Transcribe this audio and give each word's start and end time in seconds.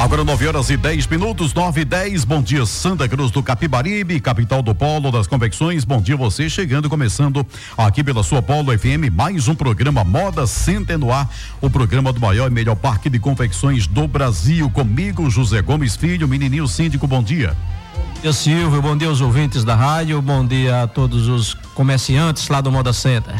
Agora 0.00 0.24
9 0.24 0.48
horas 0.48 0.70
e 0.70 0.78
10 0.78 1.06
minutos, 1.08 1.52
9 1.52 1.82
e 1.82 1.84
10. 1.84 2.24
Bom 2.24 2.40
dia, 2.40 2.64
Santa 2.64 3.06
Cruz 3.06 3.30
do 3.30 3.42
Capibaribe, 3.42 4.18
capital 4.18 4.62
do 4.62 4.74
Polo 4.74 5.12
das 5.12 5.26
Convecções. 5.26 5.84
Bom 5.84 6.00
dia, 6.00 6.16
você 6.16 6.48
chegando, 6.48 6.88
começando 6.88 7.46
aqui 7.76 8.02
pela 8.02 8.22
sua 8.22 8.40
Polo 8.40 8.76
FM, 8.76 9.12
mais 9.12 9.46
um 9.46 9.54
programa 9.54 10.02
Moda 10.02 10.46
Centenoar, 10.46 11.28
o 11.60 11.68
programa 11.68 12.14
do 12.14 12.18
maior 12.18 12.50
e 12.50 12.54
melhor 12.54 12.76
parque 12.76 13.10
de 13.10 13.18
confecções 13.18 13.86
do 13.86 14.08
Brasil. 14.08 14.70
Comigo, 14.70 15.28
José 15.28 15.60
Gomes 15.60 15.96
Filho, 15.96 16.26
menininho 16.26 16.66
síndico, 16.66 17.06
bom 17.06 17.22
dia. 17.22 17.54
Bom 17.94 18.22
dia, 18.22 18.32
Silvio. 18.32 18.80
Bom 18.80 18.96
dia 18.96 19.08
aos 19.08 19.20
ouvintes 19.20 19.64
da 19.64 19.76
rádio. 19.76 20.22
Bom 20.22 20.46
dia 20.46 20.84
a 20.84 20.86
todos 20.86 21.28
os 21.28 21.52
comerciantes 21.74 22.48
lá 22.48 22.62
do 22.62 22.72
Moda 22.72 22.94
Center. 22.94 23.34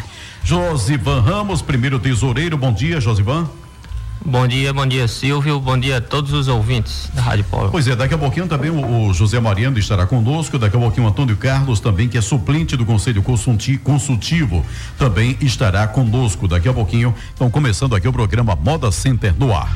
Josivan 0.44 1.22
Ramos, 1.22 1.62
primeiro 1.62 1.98
tesoureiro. 1.98 2.58
Bom 2.58 2.70
dia, 2.70 3.00
Josivan. 3.00 3.48
Bom 4.24 4.46
dia, 4.46 4.72
bom 4.72 4.86
dia 4.86 5.08
Silvio, 5.08 5.58
bom 5.58 5.78
dia 5.78 5.96
a 5.96 6.00
todos 6.00 6.32
os 6.32 6.46
ouvintes 6.46 7.10
da 7.14 7.22
Rádio 7.22 7.44
Polo. 7.44 7.70
Pois 7.70 7.88
é, 7.88 7.96
daqui 7.96 8.14
a 8.14 8.18
pouquinho 8.18 8.46
também 8.46 8.70
o, 8.70 9.08
o 9.08 9.14
José 9.14 9.40
Mariano 9.40 9.78
estará 9.78 10.06
conosco, 10.06 10.58
daqui 10.58 10.76
a 10.76 10.80
pouquinho 10.80 11.06
o 11.06 11.10
Antônio 11.10 11.36
Carlos 11.36 11.80
também, 11.80 12.06
que 12.06 12.18
é 12.18 12.20
suplente 12.20 12.76
do 12.76 12.84
Conselho 12.84 13.22
Consultivo, 13.22 14.64
também 14.98 15.38
estará 15.40 15.88
conosco 15.88 16.46
daqui 16.46 16.68
a 16.68 16.72
pouquinho. 16.72 17.14
Então, 17.34 17.50
começando 17.50 17.96
aqui 17.96 18.06
o 18.06 18.12
programa 18.12 18.54
Moda 18.54 18.92
Center 18.92 19.34
no 19.38 19.54
ar. 19.54 19.74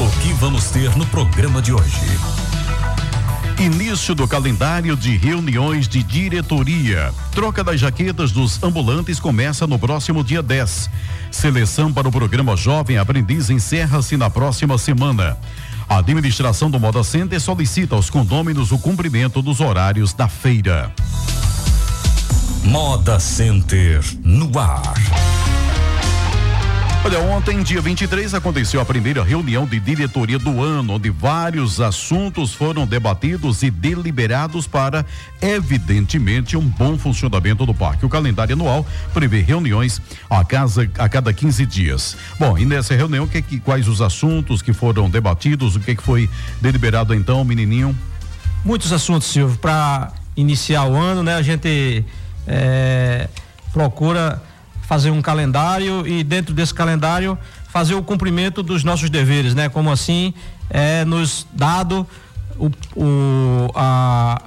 O 0.00 0.10
que 0.20 0.32
vamos 0.34 0.70
ter 0.70 0.96
no 0.96 1.06
programa 1.06 1.62
de 1.62 1.72
hoje? 1.72 2.00
Início 3.62 4.12
do 4.12 4.26
calendário 4.26 4.96
de 4.96 5.16
reuniões 5.16 5.86
de 5.86 6.02
diretoria. 6.02 7.14
Troca 7.30 7.62
das 7.62 7.78
jaquetas 7.78 8.32
dos 8.32 8.60
ambulantes 8.60 9.20
começa 9.20 9.68
no 9.68 9.78
próximo 9.78 10.24
dia 10.24 10.42
10. 10.42 10.90
Seleção 11.30 11.92
para 11.92 12.08
o 12.08 12.10
programa 12.10 12.56
Jovem 12.56 12.98
Aprendiz 12.98 13.50
encerra-se 13.50 14.16
na 14.16 14.28
próxima 14.28 14.76
semana. 14.78 15.38
A 15.88 15.98
administração 15.98 16.68
do 16.68 16.80
Moda 16.80 17.04
Center 17.04 17.40
solicita 17.40 17.94
aos 17.94 18.10
condôminos 18.10 18.72
o 18.72 18.78
cumprimento 18.78 19.40
dos 19.40 19.60
horários 19.60 20.12
da 20.12 20.26
feira. 20.26 20.92
Moda 22.64 23.20
Center 23.20 24.02
no 24.24 24.58
ar. 24.58 24.94
Olha, 27.04 27.18
ontem, 27.18 27.64
dia 27.64 27.80
23, 27.80 28.32
aconteceu 28.32 28.80
a 28.80 28.84
primeira 28.84 29.24
reunião 29.24 29.66
de 29.66 29.80
diretoria 29.80 30.38
do 30.38 30.62
ano, 30.62 30.94
onde 30.94 31.10
vários 31.10 31.80
assuntos 31.80 32.54
foram 32.54 32.86
debatidos 32.86 33.64
e 33.64 33.72
deliberados 33.72 34.68
para, 34.68 35.04
evidentemente, 35.40 36.56
um 36.56 36.60
bom 36.60 36.96
funcionamento 36.96 37.66
do 37.66 37.74
parque. 37.74 38.06
O 38.06 38.08
calendário 38.08 38.54
anual 38.54 38.86
prevê 39.12 39.40
reuniões 39.40 40.00
a, 40.30 40.44
casa, 40.44 40.88
a 40.96 41.08
cada 41.08 41.32
15 41.32 41.66
dias. 41.66 42.16
Bom, 42.38 42.56
e 42.56 42.64
nessa 42.64 42.94
reunião, 42.94 43.26
que, 43.26 43.42
que, 43.42 43.58
quais 43.58 43.88
os 43.88 44.00
assuntos 44.00 44.62
que 44.62 44.72
foram 44.72 45.10
debatidos, 45.10 45.74
o 45.74 45.80
que, 45.80 45.96
que 45.96 46.02
foi 46.04 46.30
deliberado 46.60 47.12
então, 47.12 47.44
menininho? 47.44 47.98
Muitos 48.64 48.92
assuntos, 48.92 49.26
Silvio, 49.26 49.58
para 49.58 50.12
iniciar 50.36 50.84
o 50.84 50.94
ano, 50.94 51.24
né? 51.24 51.34
A 51.34 51.42
gente 51.42 52.04
é, 52.46 53.28
procura 53.72 54.40
fazer 54.92 55.10
um 55.10 55.22
calendário 55.22 56.06
e 56.06 56.22
dentro 56.22 56.52
desse 56.52 56.74
calendário 56.74 57.38
fazer 57.68 57.94
o 57.94 58.02
cumprimento 58.02 58.62
dos 58.62 58.84
nossos 58.84 59.08
deveres, 59.08 59.54
né? 59.54 59.70
Como 59.70 59.90
assim 59.90 60.34
é 60.68 61.02
nos 61.06 61.46
dado 61.50 62.06
o, 62.58 62.70
o, 62.94 63.70
a, 63.74 64.42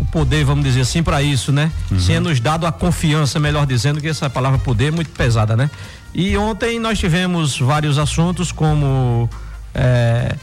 o 0.00 0.04
poder, 0.06 0.44
vamos 0.44 0.64
dizer 0.64 0.80
assim, 0.80 1.04
para 1.04 1.22
isso, 1.22 1.52
né? 1.52 1.70
Uhum. 1.88 2.00
Sendo 2.00 2.28
nos 2.30 2.40
dado 2.40 2.66
a 2.66 2.72
confiança, 2.72 3.38
melhor 3.38 3.64
dizendo, 3.64 4.00
que 4.00 4.08
essa 4.08 4.28
palavra 4.28 4.58
poder 4.58 4.86
é 4.86 4.90
muito 4.90 5.10
pesada, 5.10 5.56
né? 5.56 5.70
E 6.12 6.36
ontem 6.36 6.80
nós 6.80 6.98
tivemos 6.98 7.60
vários 7.60 7.98
assuntos 7.98 8.50
como 8.50 9.30
é, 9.72 10.34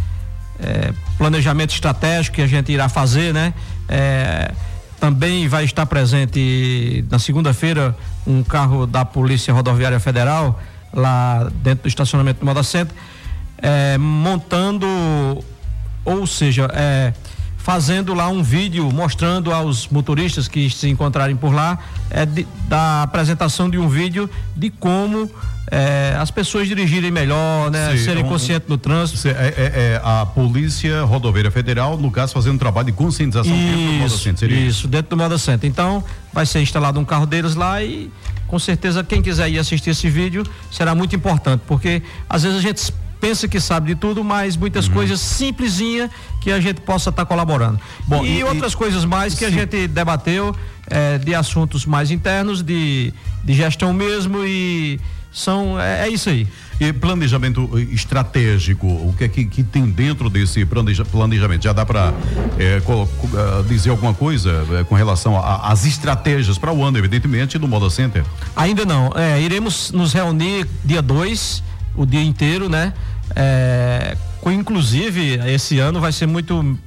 é, 0.62 0.94
planejamento 1.18 1.73
estratégico 1.73 2.38
que 2.38 2.41
a 2.41 2.47
gente 2.47 2.72
irá 2.72 2.88
fazer, 2.88 3.34
né? 3.34 3.53
É, 3.90 4.53
também 5.03 5.50
vai 5.50 5.66
estar 5.66 5.86
presente 5.86 7.03
na 7.12 7.19
segunda-feira 7.19 7.94
um 8.25 8.41
carro 8.41 8.88
da 8.88 9.03
Polícia 9.03 9.53
Rodoviária 9.53 10.00
Federal 10.00 10.58
lá 10.94 11.52
dentro 11.56 11.84
do 11.84 11.88
estacionamento 11.90 12.40
do 12.40 12.46
Moda 12.46 12.64
Center, 12.64 12.96
é, 13.58 13.97
montando, 13.97 14.88
ou 16.06 16.25
seja, 16.25 16.69
é, 16.74 17.12
fazendo 17.63 18.13
lá 18.13 18.28
um 18.28 18.44
vídeo 18.44 18.91
mostrando 18.91 19.53
aos 19.53 19.88
motoristas 19.88 20.50
que 20.50 20.69
se 20.69 20.90
encontrarem 20.90 21.34
por 21.34 21.53
lá 21.53 21.79
é, 22.09 22.25
de, 22.25 22.46
da 22.68 23.03
apresentação 23.03 23.69
de 23.69 23.78
um 23.78 23.88
vídeo 23.88 24.29
de 24.53 24.69
como 24.69 25.31
é, 25.72 26.13
as 26.19 26.29
pessoas 26.29 26.68
dirigirem 26.68 27.09
melhor, 27.09 27.72
né? 27.72 27.91
Sim, 27.91 28.03
serem 28.03 28.23
um, 28.25 28.28
conscientes 28.28 28.68
no 28.68 28.78
trânsito. 28.78 29.29
É, 29.29 29.31
é, 29.31 29.53
é, 29.57 30.02
a 30.03 30.25
Polícia 30.25 31.03
Rodoviária 31.03 31.50
Federal, 31.50 31.97
no 31.97 32.12
caso, 32.12 32.34
fazendo 32.34 32.56
um 32.56 32.57
trabalho 32.57 32.88
de 32.88 32.91
conscientização 32.91 33.56
isso, 33.56 33.66
dentro 33.66 33.85
do 33.85 33.94
Moda 33.94 34.09
Center. 34.09 34.38
Seria 34.38 34.59
isso, 34.59 34.79
isso, 34.79 34.88
dentro 34.90 35.09
do 35.12 35.18
Moda 35.18 35.38
Center. 35.38 35.69
Então, 35.69 36.03
vai 36.34 36.46
ser 36.46 36.62
instalado 36.62 37.00
um 37.00 37.06
carro 37.06 37.25
deles 37.25 37.56
lá 37.56 37.81
e 37.81 38.12
com 38.46 38.59
certeza 38.59 39.06
quem 39.06 39.22
quiser 39.22 39.50
ir 39.50 39.57
assistir 39.57 39.91
esse 39.91 40.09
vídeo 40.09 40.46
será 40.69 40.94
muito 40.94 41.16
importante, 41.16 41.62
porque 41.66 42.03
às 42.29 42.44
vezes 42.44 42.59
a 42.59 42.62
gente 42.62 42.94
pensa 43.23 43.47
que 43.47 43.57
sabe 43.57 43.88
de 43.88 43.95
tudo, 43.95 44.22
mas 44.22 44.57
muitas 44.57 44.88
uhum. 44.88 44.95
coisas 44.95 45.17
simplesinha 45.22 46.11
que 46.41 46.51
a 46.51 46.59
gente 46.59 46.81
possa 46.81 47.09
estar 47.09 47.23
tá 47.23 47.25
colaborando. 47.25 47.79
Bom, 48.06 48.25
e, 48.25 48.39
e, 48.39 48.44
outras 48.44 48.75
coisas 48.75 49.06
mais 49.06 49.34
que 49.34 49.39
sim. 49.39 49.45
a 49.45 49.50
gente 49.50 49.88
debateu 49.88 50.53
é, 50.88 51.17
de 51.17 51.34
assuntos 51.34 51.85
mais 51.85 52.11
internos, 52.11 52.61
de, 52.61 53.13
de 53.41 53.53
gestão 53.53 53.94
mesmo 53.94 54.44
e 54.44 55.00
são 55.31 55.79
é, 55.79 56.06
é, 56.06 56.09
isso 56.09 56.29
aí. 56.29 56.45
E 56.81 56.91
planejamento 56.91 57.69
estratégico, 57.94 58.88
o 58.88 59.16
que 59.17 59.23
é 59.23 59.28
que, 59.29 59.45
que 59.45 59.63
tem 59.63 59.85
dentro 59.85 60.29
desse 60.29 60.66
planejamento? 60.66 61.63
Já 61.63 61.72
dá 61.72 61.85
para 61.85 62.13
é, 62.59 62.81
ah, 62.85 63.63
dizer 63.66 63.91
alguma 63.91 64.13
coisa 64.13 64.66
é, 64.79 64.84
com 64.84 64.95
relação 64.95 65.41
às 65.41 65.85
estratégias 65.85 66.57
para 66.57 66.73
o 66.73 66.84
ano, 66.84 66.97
evidentemente, 66.97 67.57
do 67.57 67.69
Moda 67.69 67.90
Center? 67.90 68.25
Ainda 68.53 68.84
não. 68.85 69.13
É, 69.16 69.41
iremos 69.41 69.94
nos 69.94 70.11
reunir 70.11 70.67
dia 70.84 71.01
2, 71.01 71.63
o 71.95 72.05
dia 72.05 72.22
inteiro, 72.22 72.67
né? 72.67 72.94
É, 73.35 74.17
inclusive, 74.45 75.39
esse 75.47 75.79
ano 75.79 76.00
vai 76.00 76.11
ser 76.11 76.28
muito 76.28 76.78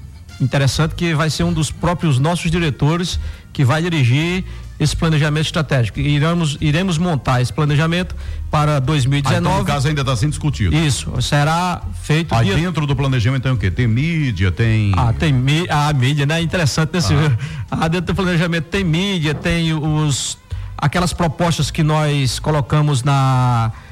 interessante 0.41 0.95
que 0.95 1.15
vai 1.15 1.31
ser 1.31 1.45
um 1.45 1.53
dos 1.53 1.71
próprios 1.71 2.19
nossos 2.19 2.51
diretores 2.51 3.19
que 3.53 3.65
vai 3.65 3.83
dirigir 3.83 4.45
esse 4.79 4.95
planejamento 4.95 5.47
estratégico. 5.47 5.99
Iremos, 5.99 6.59
iremos 6.61 6.99
montar 6.99 7.41
esse 7.41 7.53
planejamento 7.53 8.15
para 8.51 8.79
2019. 8.79 9.35
Ah, 9.35 9.41
então, 9.41 9.59
no 9.59 9.65
caso 9.65 9.89
ainda 9.89 10.03
está 10.03 10.15
sendo 10.15 10.31
discutido. 10.31 10.77
Isso, 10.77 11.11
será 11.23 11.81
feito. 12.03 12.35
Aí 12.35 12.47
dia... 12.47 12.57
dentro 12.57 12.87
do 12.87 12.95
planejamento 12.95 13.43
tem 13.43 13.53
o 13.53 13.57
quê? 13.57 13.71
Tem 13.71 13.87
mídia, 13.87 14.53
tem. 14.53 14.93
Ah, 14.95 15.13
tem 15.13 15.33
mídia, 15.33 15.75
a 15.75 15.93
mídia, 15.93 16.27
né? 16.27 16.43
Interessante, 16.43 16.93
né, 16.93 17.01
Silvio? 17.01 17.37
Ah. 17.71 17.79
ah, 17.83 17.89
dentro 17.89 18.13
do 18.13 18.15
planejamento 18.15 18.65
tem 18.65 18.85
mídia, 18.85 19.35
tem 19.35 19.73
os 19.73 20.39
aquelas 20.77 21.15
propostas 21.15 21.71
que 21.71 21.83
nós 21.83 22.39
colocamos 22.39 23.03
na 23.03 23.73
ah, 23.75 23.86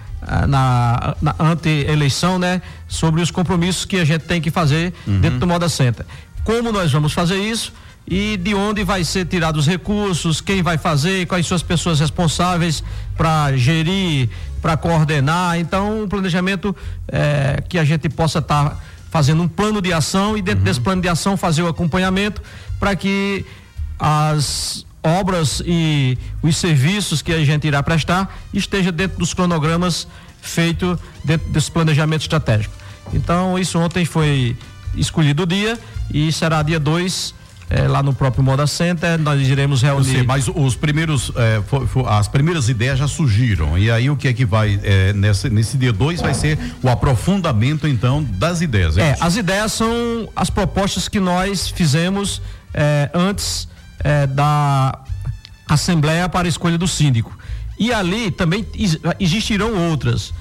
na, 0.49 1.17
na 1.21 1.35
ante-eleição, 1.39 2.39
né? 2.39 2.62
Sobre 2.89 3.21
os 3.21 3.31
compromissos 3.31 3.85
que 3.85 3.97
a 3.97 4.05
gente 4.05 4.23
tem 4.23 4.41
que 4.41 4.51
fazer 4.51 4.93
uhum. 5.07 5.21
dentro 5.21 5.39
do 5.39 5.47
Moda 5.47 5.69
Center. 5.69 6.05
Como 6.44 6.73
nós 6.73 6.93
vamos 6.93 7.12
fazer 7.12 7.37
isso? 7.37 7.73
E 8.06 8.37
de 8.37 8.55
onde 8.55 8.85
vai 8.85 9.03
ser 9.03 9.25
tirado 9.26 9.56
os 9.56 9.67
recursos, 9.67 10.41
quem 10.41 10.62
vai 10.62 10.76
fazer, 10.76 11.26
quais 11.26 11.47
são 11.47 11.56
as 11.56 11.62
pessoas 11.62 12.00
responsáveis 12.00 12.85
para 13.17 13.56
gerir, 13.56 14.29
para 14.61 14.76
coordenar. 14.76 15.59
Então, 15.59 16.03
um 16.03 16.09
planejamento 16.09 16.76
é, 17.09 17.62
que 17.67 17.79
a 17.79 17.85
gente 17.85 18.09
possa 18.11 18.41
estar 18.41 18.71
tá 18.71 18.76
fazendo 19.11 19.43
um 19.43 19.49
plano 19.49 19.81
de 19.81 19.93
ação 19.93 20.37
e 20.37 20.43
dentro 20.43 20.61
uhum. 20.61 20.65
desse 20.65 20.81
plano 20.81 21.00
de 21.00 21.09
ação 21.09 21.37
fazer 21.37 21.62
o 21.62 21.69
acompanhamento 21.69 22.43
para 22.79 22.94
que 22.94 23.44
as 23.99 24.85
obras 25.05 25.62
e 25.65 26.17
os 26.43 26.56
serviços 26.56 27.21
que 27.21 27.33
a 27.33 27.45
gente 27.45 27.67
irá 27.67 27.83
prestar 27.83 28.41
esteja 28.53 28.91
dentro 28.91 29.19
dos 29.19 29.35
cronogramas 29.35 30.09
feito 30.41 30.99
dentro 31.25 31.49
desse 31.51 31.71
planejamento 31.71 32.23
estratégico. 32.23 32.75
Então, 33.12 33.59
isso 33.59 33.79
ontem 33.79 34.05
foi 34.05 34.56
escolhido 34.97 35.43
o 35.43 35.47
dia 35.47 35.79
e 36.12 36.33
será 36.33 36.62
dia 36.62 36.81
2 36.81 37.35
é, 37.71 37.89
lá 37.89 38.03
no 38.03 38.12
próprio 38.12 38.43
Moda 38.43 38.67
Center, 38.67 39.19
nós 39.19 39.41
iremos 39.49 39.83
reunir. 39.83 40.05
Sei, 40.05 40.23
mas 40.23 40.49
os 40.49 40.77
primeiros, 40.77 41.33
é, 41.35 41.62
for, 41.67 41.87
for, 41.87 42.09
as 42.09 42.29
primeiras 42.29 42.69
ideias 42.69 42.99
já 42.99 43.09
surgiram. 43.09 43.79
E 43.79 43.91
aí 43.91 44.11
o 44.11 44.17
que 44.17 44.29
é 44.29 44.33
que 44.33 44.45
vai 44.45 44.79
é, 44.83 45.12
nesse, 45.12 45.49
nesse 45.49 45.77
dia 45.77 45.93
2 45.93 46.21
vai 46.21 46.35
ser 46.35 46.59
o 46.83 46.89
aprofundamento 46.89 47.89
então 47.89 48.23
das 48.23 48.61
ideias. 48.61 48.99
É, 48.99 49.17
as 49.21 49.37
ideias 49.37 49.73
são 49.73 50.29
as 50.37 50.50
propostas 50.50 51.09
que 51.09 51.19
nós 51.19 51.69
fizemos 51.69 52.41
é, 52.73 53.11
antes 53.15 53.67
é, 54.05 54.27
da 54.27 55.01
Assembleia 55.67 56.29
para 56.29 56.47
a 56.47 56.49
escolha 56.49 56.79
do 56.79 56.87
síndico. 56.87 57.37
E 57.79 57.93
ali 57.93 58.31
também 58.31 58.65
existirão 59.19 59.91
outras. 59.91 60.33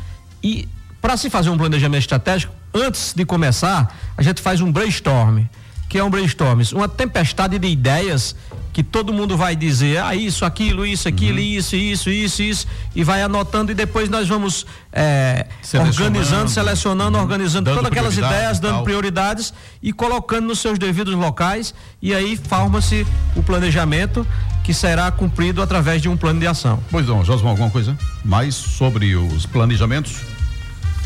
E 0.44 0.68
para 1.02 1.18
se 1.18 1.30
fazer 1.30 1.50
um 1.50 1.58
planejamento 1.58 2.02
estratégico, 2.02 2.54
antes 2.74 3.14
de 3.14 3.26
começar, 3.26 3.98
a 4.16 4.22
gente 4.22 4.42
faz 4.42 4.62
um 4.62 4.72
brainstorm 4.72 5.46
que 5.94 6.00
é 6.00 6.04
um 6.04 6.10
brainstorm, 6.10 6.60
uma 6.74 6.90
tempestade 6.90 7.60
de 7.60 7.68
ideias 7.68 8.36
que 8.74 8.82
todo 8.82 9.14
mundo 9.14 9.38
vai 9.38 9.56
dizer, 9.56 10.02
ah, 10.02 10.16
isso, 10.16 10.44
aquilo, 10.44 10.84
isso, 10.84 11.08
aquilo, 11.08 11.38
uhum. 11.38 11.44
isso, 11.44 11.76
isso, 11.76 12.10
isso, 12.10 12.42
isso, 12.42 12.68
e 12.96 13.04
vai 13.04 13.22
anotando 13.22 13.72
e 13.72 13.76
depois 13.76 14.10
nós 14.10 14.28
vamos 14.28 14.66
é, 14.92 15.46
organizando, 15.80 16.50
selecionando, 16.50 17.16
uhum. 17.16 17.24
organizando 17.24 17.70
todas 17.70 17.86
aquelas 17.86 18.18
ideias, 18.18 18.60
dando 18.60 18.84
prioridades 18.84 19.54
e 19.82 19.94
colocando 19.94 20.48
nos 20.48 20.58
seus 20.60 20.80
devidos 20.80 21.14
locais 21.14 21.74
e 22.02 22.16
aí 22.16 22.36
forma-se 22.36 23.06
o 23.36 23.44
planejamento 23.44 24.26
que 24.64 24.74
será 24.74 25.12
cumprido 25.12 25.62
através 25.62 26.02
de 26.02 26.10
um 26.10 26.18
plano 26.18 26.40
de 26.40 26.48
ação. 26.48 26.82
Pois 26.90 27.06
não, 27.06 27.24
Josmão, 27.24 27.52
alguma 27.52 27.70
coisa 27.70 27.96
mais 28.26 28.56
sobre 28.56 29.16
os 29.16 29.46
planejamentos? 29.46 30.22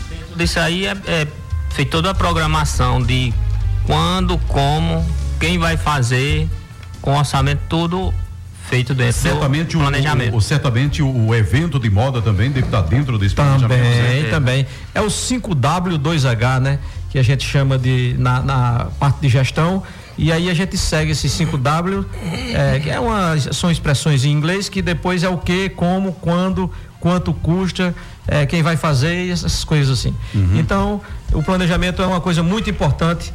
Dentro 0.09 0.37
disso 0.37 0.59
aí 0.59 0.85
é, 0.85 0.95
é 1.05 1.27
feita 1.71 1.91
toda 1.91 2.11
a 2.11 2.13
programação 2.13 3.01
de 3.01 3.33
quando, 3.85 4.37
como, 4.47 5.05
quem 5.39 5.57
vai 5.57 5.75
fazer, 5.75 6.47
com 7.07 7.17
orçamento 7.17 7.61
tudo 7.69 8.13
feito 8.69 8.93
dentro 8.93 9.13
certamente 9.13 9.77
do 9.77 9.79
planejamento. 9.79 10.33
O, 10.33 10.37
o, 10.39 10.41
certamente 10.41 11.01
o, 11.01 11.27
o, 11.27 11.33
evento 11.33 11.79
de 11.79 11.89
moda 11.89 12.21
também 12.21 12.51
deve 12.51 12.67
estar 12.67 12.81
dentro 12.81 13.17
desse 13.17 13.33
também, 13.33 13.59
planejamento. 13.59 14.01
Também, 14.01 14.23
né? 14.23 14.29
também. 14.29 14.67
É 14.93 14.99
o 14.99 15.05
5W2H, 15.05 16.59
né? 16.59 16.79
Que 17.09 17.17
a 17.17 17.23
gente 17.23 17.47
chama 17.47 17.77
de 17.77 18.13
na, 18.19 18.41
na 18.41 18.87
parte 18.99 19.21
de 19.21 19.29
gestão. 19.29 19.83
E 20.17 20.33
aí 20.33 20.49
a 20.49 20.53
gente 20.53 20.77
segue 20.77 21.11
esse 21.11 21.29
5W, 21.29 22.05
é, 22.53 22.79
que 22.81 22.89
é 22.89 22.99
uma, 22.99 23.39
são 23.53 23.71
expressões 23.71 24.25
em 24.25 24.31
inglês 24.31 24.67
que 24.67 24.81
depois 24.81 25.23
é 25.23 25.29
o 25.29 25.37
que, 25.37 25.69
como, 25.69 26.11
quando, 26.11 26.69
quanto 26.99 27.31
custa, 27.31 27.95
é, 28.27 28.45
quem 28.45 28.61
vai 28.61 28.75
fazer, 28.75 29.29
essas 29.29 29.63
coisas 29.63 29.97
assim. 29.97 30.13
Uhum. 30.35 30.59
Então, 30.59 31.01
o 31.31 31.41
planejamento 31.41 32.01
é 32.01 32.05
uma 32.05 32.19
coisa 32.19 32.43
muito 32.43 32.69
importante 32.69 33.31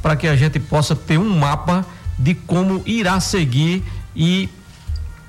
para 0.00 0.14
que 0.14 0.28
a 0.28 0.36
gente 0.36 0.60
possa 0.60 0.94
ter 0.94 1.18
um 1.18 1.36
mapa 1.36 1.84
de 2.18 2.34
como 2.34 2.82
irá 2.86 3.20
seguir 3.20 3.82
e, 4.14 4.48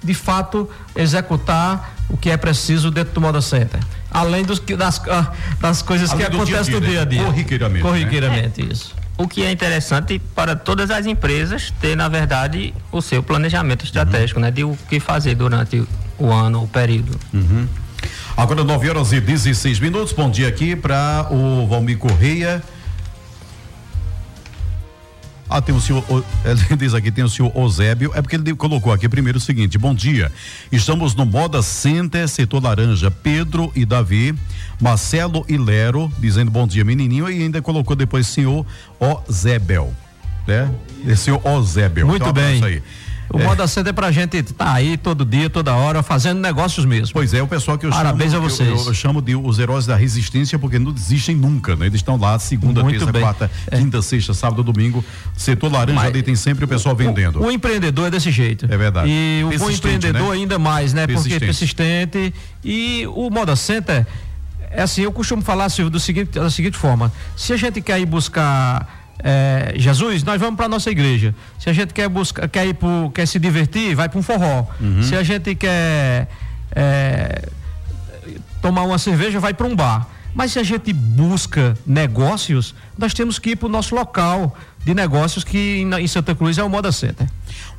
de 0.04 0.14
fato, 0.14 0.70
executar 0.96 1.96
o 2.10 2.18
que 2.18 2.30
é 2.30 2.38
preciso 2.38 2.90
dentro 2.90 3.14
do 3.14 3.22
Moda 3.22 3.42
Center. 3.42 3.80
Além 4.10 4.44
dos, 4.44 4.60
das, 4.60 5.02
ah, 5.10 5.32
das 5.60 5.82
coisas 5.82 6.12
Além 6.12 6.26
que 6.26 6.36
acontecem 6.36 6.74
no 6.74 6.82
dia 6.82 7.02
a 7.02 7.06
dia. 7.06 7.24
Corriqueiramente. 7.24 7.82
Corriqueiramente, 7.82 8.64
né? 8.64 8.70
isso. 8.72 8.96
O 9.18 9.28
que 9.28 9.44
é 9.44 9.52
interessante 9.52 10.20
para 10.36 10.56
todas 10.56 10.92
as 10.92 11.06
empresas 11.06 11.74
ter, 11.82 11.96
na 11.96 12.08
verdade, 12.08 12.74
o 12.92 13.02
seu 13.02 13.24
planejamento 13.24 13.84
estratégico, 13.84 14.40
uhum. 14.40 14.46
né? 14.46 14.52
De 14.52 14.64
o 14.64 14.78
que 14.88 15.00
fazer 15.00 15.36
durante 15.36 15.84
o 16.18 16.32
ano, 16.32 16.64
o 16.64 16.68
período. 16.68 17.20
Uhum. 17.34 17.68
Agora, 18.38 18.64
9 18.64 18.90
horas 18.90 19.12
e 19.12 19.20
16 19.20 19.80
minutos. 19.80 20.14
Bom 20.14 20.30
dia 20.30 20.48
aqui 20.48 20.76
para 20.76 21.28
o 21.32 21.68
Valmir 21.68 21.98
Correia. 21.98 22.62
Ah, 25.50 25.62
tem 25.62 25.74
o 25.74 25.80
senhor, 25.80 26.04
ele 26.44 26.76
diz 26.78 26.94
aqui, 26.94 27.12
tem 27.12 27.24
o 27.24 27.30
senhor 27.30 27.52
Osébio, 27.58 28.12
é 28.14 28.22
porque 28.22 28.36
ele 28.36 28.54
colocou 28.54 28.92
aqui 28.92 29.08
primeiro 29.08 29.38
o 29.38 29.42
seguinte, 29.42 29.78
bom 29.78 29.96
dia, 29.96 30.32
estamos 30.72 31.16
no 31.16 31.26
Moda 31.26 31.62
Center, 31.62 32.28
setor 32.28 32.62
laranja, 32.62 33.10
Pedro 33.10 33.72
e 33.76 33.86
Davi, 33.86 34.36
Marcelo 34.80 35.46
e 35.48 35.58
Lero, 35.58 36.12
dizendo 36.20 36.52
bom 36.52 36.68
dia 36.68 36.84
menininho, 36.84 37.30
e 37.30 37.44
ainda 37.44 37.62
colocou 37.62 37.96
depois 37.96 38.28
senhor 38.28 38.66
Osébio, 39.00 39.94
né? 40.46 40.70
Esse 41.06 41.24
senhor 41.24 41.46
Osébio. 41.46 42.06
Muito 42.06 42.24
então, 42.24 42.34
bem. 42.34 42.64
Aí. 42.64 42.84
O 43.30 43.40
é. 43.40 43.44
Moda 43.44 43.68
Center 43.68 43.90
é 43.90 43.94
pra 43.94 44.12
gente 44.12 44.42
tá 44.42 44.74
aí 44.74 44.98
todo 44.98 45.26
dia, 45.26 45.50
toda 45.50 45.74
hora, 45.74 46.02
fazendo 46.02 46.40
negócios 46.40 46.86
mesmo. 46.86 47.14
Pois 47.14 47.34
é, 47.34 47.42
o 47.42 47.48
pessoal 47.48 47.78
que 47.78 47.86
eu 47.86 47.90
Parabéns 47.90 48.32
chamo, 48.32 48.46
a 48.46 48.50
vocês. 48.50 48.70
Eu, 48.70 48.86
eu, 48.88 48.94
chamo 48.94 49.22
de 49.22 49.36
os 49.36 49.60
heróis 49.60 49.86
da 49.86 49.96
resistência 49.96 50.58
porque 50.58 50.80
não 50.80 50.92
desistem 50.92 51.36
nunca, 51.36 51.76
né? 51.76 51.88
Eles 51.88 52.00
estão 52.00 52.18
lá 52.18 52.40
segunda, 52.40 52.84
Muito 52.84 53.00
terça, 53.00 53.12
bem. 53.12 53.22
quarta, 53.22 53.52
é. 53.70 53.78
quinta, 53.78 54.02
sexta, 54.02 54.34
sábado, 54.34 54.64
domingo. 54.64 55.04
Setor 55.36 55.72
laranja 55.72 55.96
Mas, 55.96 56.10
ali 56.10 56.24
tem 56.24 56.36
sempre 56.36 56.66
o 56.66 56.68
pessoal 56.68 56.96
vendendo. 56.96 57.42
O, 57.42 57.48
o, 57.48 57.52
empreendedor 57.52 58.08
é 58.08 58.12
desse 58.12 58.32
jeito. 58.32 58.66
É 58.70 58.78
verdade. 58.78 59.10
E 59.10 59.44
o 59.44 59.58
bom 59.60 59.70
empreendedor 59.70 60.30
né? 60.30 60.42
ainda 60.42 60.58
mais, 60.58 60.94
né? 60.94 61.06
Persistente. 61.06 61.34
Porque 61.34 61.44
é 61.44 61.48
persistente. 61.48 62.34
E 62.64 63.08
o 63.08 63.30
Moda 63.30 63.56
Center 63.56 64.06
é 64.70 64.82
assim, 64.82 65.02
eu 65.02 65.12
costumo 65.12 65.42
falar, 65.42 65.70
Silvio, 65.70 65.90
do 65.90 66.00
seguinte, 66.00 66.32
da 66.40 66.50
seguinte 66.50 66.78
forma: 66.78 67.12
se 67.36 67.54
a 67.54 67.58
gente 67.58 67.82
quer 67.82 68.00
ir 68.00 68.06
buscar 68.06 68.97
é, 69.20 69.74
Jesus, 69.76 70.24
nós 70.24 70.40
vamos 70.40 70.58
para 70.58 70.68
nossa 70.68 70.90
igreja. 70.92 71.34
Se 71.60 71.70
a 71.70 71.74
gente 71.74 71.94
quer 71.94 72.08
buscar, 72.08 72.48
quer 72.48 72.68
ir 72.68 72.74
pro, 72.74 73.12
quer 73.14 73.26
se 73.26 73.40
divertir, 73.40 73.96
vai 73.96 74.10
para 74.10 74.20
um 74.20 74.24
forró. 74.24 74.66
Uhum. 74.80 75.04
Se 75.04 75.16
a 75.16 75.24
gente 75.24 75.56
quer 75.56 76.28
é, 76.72 77.50
tomar 78.62 78.84
uma 78.84 78.98
cerveja, 78.98 79.40
vai 79.40 79.54
para 79.54 79.68
um 79.68 79.76
bar. 79.76 80.08
Mas 80.34 80.52
se 80.52 80.60
a 80.60 80.64
gente 80.64 80.94
busca 80.94 81.76
negócios, 81.86 82.76
nós 82.98 83.14
temos 83.14 83.40
que 83.40 83.52
ir 83.52 83.56
para 83.56 83.66
o 83.66 83.70
nosso 83.70 83.96
local 83.96 84.56
de 84.86 84.94
negócios 84.94 85.44
que 85.44 85.80
em, 85.82 86.08
Santa 86.08 86.36
Cruz 86.36 86.58
é 86.60 86.64
o 86.64 86.70
Moda 86.70 86.92
Center. 86.92 87.28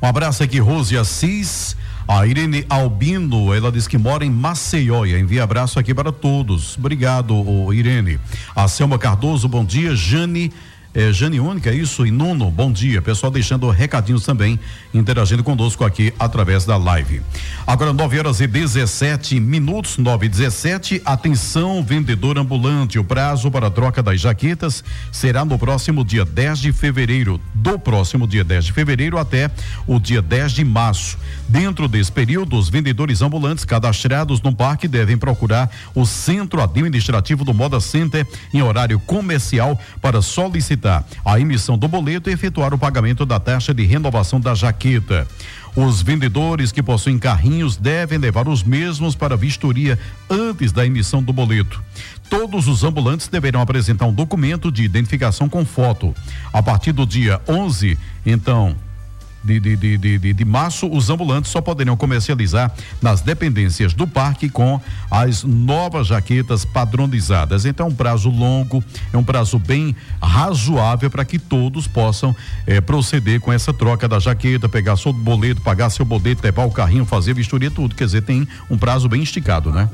Um 0.01 0.07
abraço 0.07 0.43
aqui, 0.43 0.59
Rose 0.59 0.97
Assis. 0.97 1.77
A 2.05 2.25
Irene 2.25 2.65
Albino, 2.67 3.53
ela 3.53 3.71
diz 3.71 3.87
que 3.87 3.97
mora 3.97 4.25
em 4.25 4.31
Maceió 4.31 5.05
e 5.05 5.17
envia 5.17 5.43
abraço 5.43 5.77
aqui 5.77 5.93
para 5.93 6.11
todos. 6.11 6.75
Obrigado, 6.75 7.33
Irene. 7.71 8.19
A 8.55 8.67
Selma 8.67 8.97
Cardoso, 8.97 9.47
bom 9.47 9.63
dia. 9.63 9.95
Jane 9.95 10.51
é, 10.93 11.13
Jane 11.13 11.39
Única, 11.39 11.71
isso, 11.71 12.05
e 12.05 12.09
Nuno, 12.09 12.49
bom 12.49 12.71
dia. 12.71 12.99
Pessoal 13.01 13.31
deixando 13.31 13.69
recadinhos 13.69 14.25
também, 14.25 14.59
interagindo 14.91 15.43
conosco 15.43 15.85
aqui 15.85 16.11
através 16.17 16.65
da 16.65 16.77
live. 16.77 17.21
Agora, 17.67 17.93
9 17.93 18.17
horas 18.17 18.39
e 18.39 18.47
17 18.47 19.39
minutos, 19.39 19.99
9 19.99 20.25
e 20.25 20.29
17. 20.29 21.01
Atenção, 21.05 21.83
vendedor 21.83 22.39
ambulante. 22.39 22.97
O 22.97 23.03
prazo 23.03 23.51
para 23.51 23.67
a 23.67 23.71
troca 23.71 24.01
das 24.01 24.19
jaquetas 24.19 24.83
será 25.11 25.45
no 25.45 25.59
próximo 25.59 26.03
dia 26.03 26.25
10 26.25 26.59
de 26.59 26.73
fevereiro. 26.73 27.39
Do 27.53 27.77
próximo 27.77 28.27
dia 28.27 28.43
10 28.43 28.65
de 28.65 28.73
fevereiro 28.73 29.19
até 29.19 29.51
o 29.85 29.99
dia 29.99 30.23
10 30.23 30.53
de 30.53 30.65
março. 30.65 31.17
Dentro 31.47 31.87
desse 31.87 32.11
período, 32.11 32.57
os 32.57 32.67
vendedores 32.67 33.21
ambulantes 33.21 33.63
cadastrados 33.63 34.41
no 34.41 34.55
parque 34.55 34.87
devem 34.87 35.17
procurar 35.17 35.69
o 35.93 36.05
centro 36.05 36.61
administrativo 36.63 37.45
do 37.45 37.53
Moda 37.53 37.79
Center 37.79 38.25
em 38.51 38.61
horário 38.63 38.99
comercial 38.99 39.79
para 40.01 40.21
solicitar 40.21 40.78
a 41.25 41.39
emissão 41.39 41.77
do 41.77 41.87
boleto 41.87 42.29
e 42.29 42.33
efetuar 42.33 42.73
o 42.73 42.77
pagamento 42.77 43.25
da 43.25 43.39
taxa 43.39 43.73
de 43.73 43.85
renovação 43.85 44.39
da 44.39 44.53
jaqueta. 44.53 45.27
Os 45.75 46.01
vendedores 46.01 46.71
que 46.71 46.81
possuem 46.81 47.19
carrinhos 47.19 47.77
devem 47.77 48.17
levar 48.17 48.47
os 48.47 48.63
mesmos 48.63 49.15
para 49.15 49.37
vistoria 49.37 49.99
antes 50.29 50.71
da 50.71 50.85
emissão 50.85 51.21
do 51.21 51.31
boleto. 51.31 51.81
Todos 52.29 52.67
os 52.67 52.83
ambulantes 52.83 53.27
deverão 53.27 53.61
apresentar 53.61 54.05
um 54.05 54.13
documento 54.13 54.71
de 54.71 54.83
identificação 54.83 55.47
com 55.47 55.65
foto. 55.65 56.13
A 56.51 56.61
partir 56.61 56.91
do 56.91 57.05
dia 57.05 57.41
11, 57.47 57.97
então, 58.25 58.75
de, 59.43 59.59
de, 59.59 59.75
de, 59.75 60.17
de, 60.17 60.33
de 60.33 60.45
março, 60.45 60.89
os 60.89 61.09
ambulantes 61.09 61.51
só 61.51 61.61
poderão 61.61 61.95
comercializar 61.95 62.71
nas 63.01 63.21
dependências 63.21 63.93
do 63.93 64.07
parque 64.07 64.49
com 64.49 64.79
as 65.09 65.43
novas 65.43 66.07
jaquetas 66.07 66.65
padronizadas. 66.65 67.65
Então, 67.65 67.87
é 67.87 67.89
um 67.89 67.95
prazo 67.95 68.29
longo, 68.29 68.83
é 69.11 69.17
um 69.17 69.23
prazo 69.23 69.57
bem 69.57 69.95
razoável 70.21 71.09
para 71.09 71.25
que 71.25 71.39
todos 71.39 71.87
possam 71.87 72.35
eh, 72.67 72.81
proceder 72.81 73.39
com 73.39 73.51
essa 73.51 73.73
troca 73.73 74.07
da 74.07 74.19
jaqueta, 74.19 74.67
pegar 74.67 74.97
seu 74.97 75.13
boleto, 75.13 75.61
pagar 75.61 75.89
seu 75.89 76.05
boleto, 76.05 76.43
levar 76.43 76.65
o 76.65 76.71
carrinho, 76.71 77.05
fazer 77.05 77.33
vistoria, 77.33 77.71
tudo. 77.71 77.95
Quer 77.95 78.05
dizer, 78.05 78.21
tem 78.21 78.47
um 78.69 78.77
prazo 78.77 79.07
bem 79.07 79.23
esticado, 79.23 79.71
né? 79.71 79.89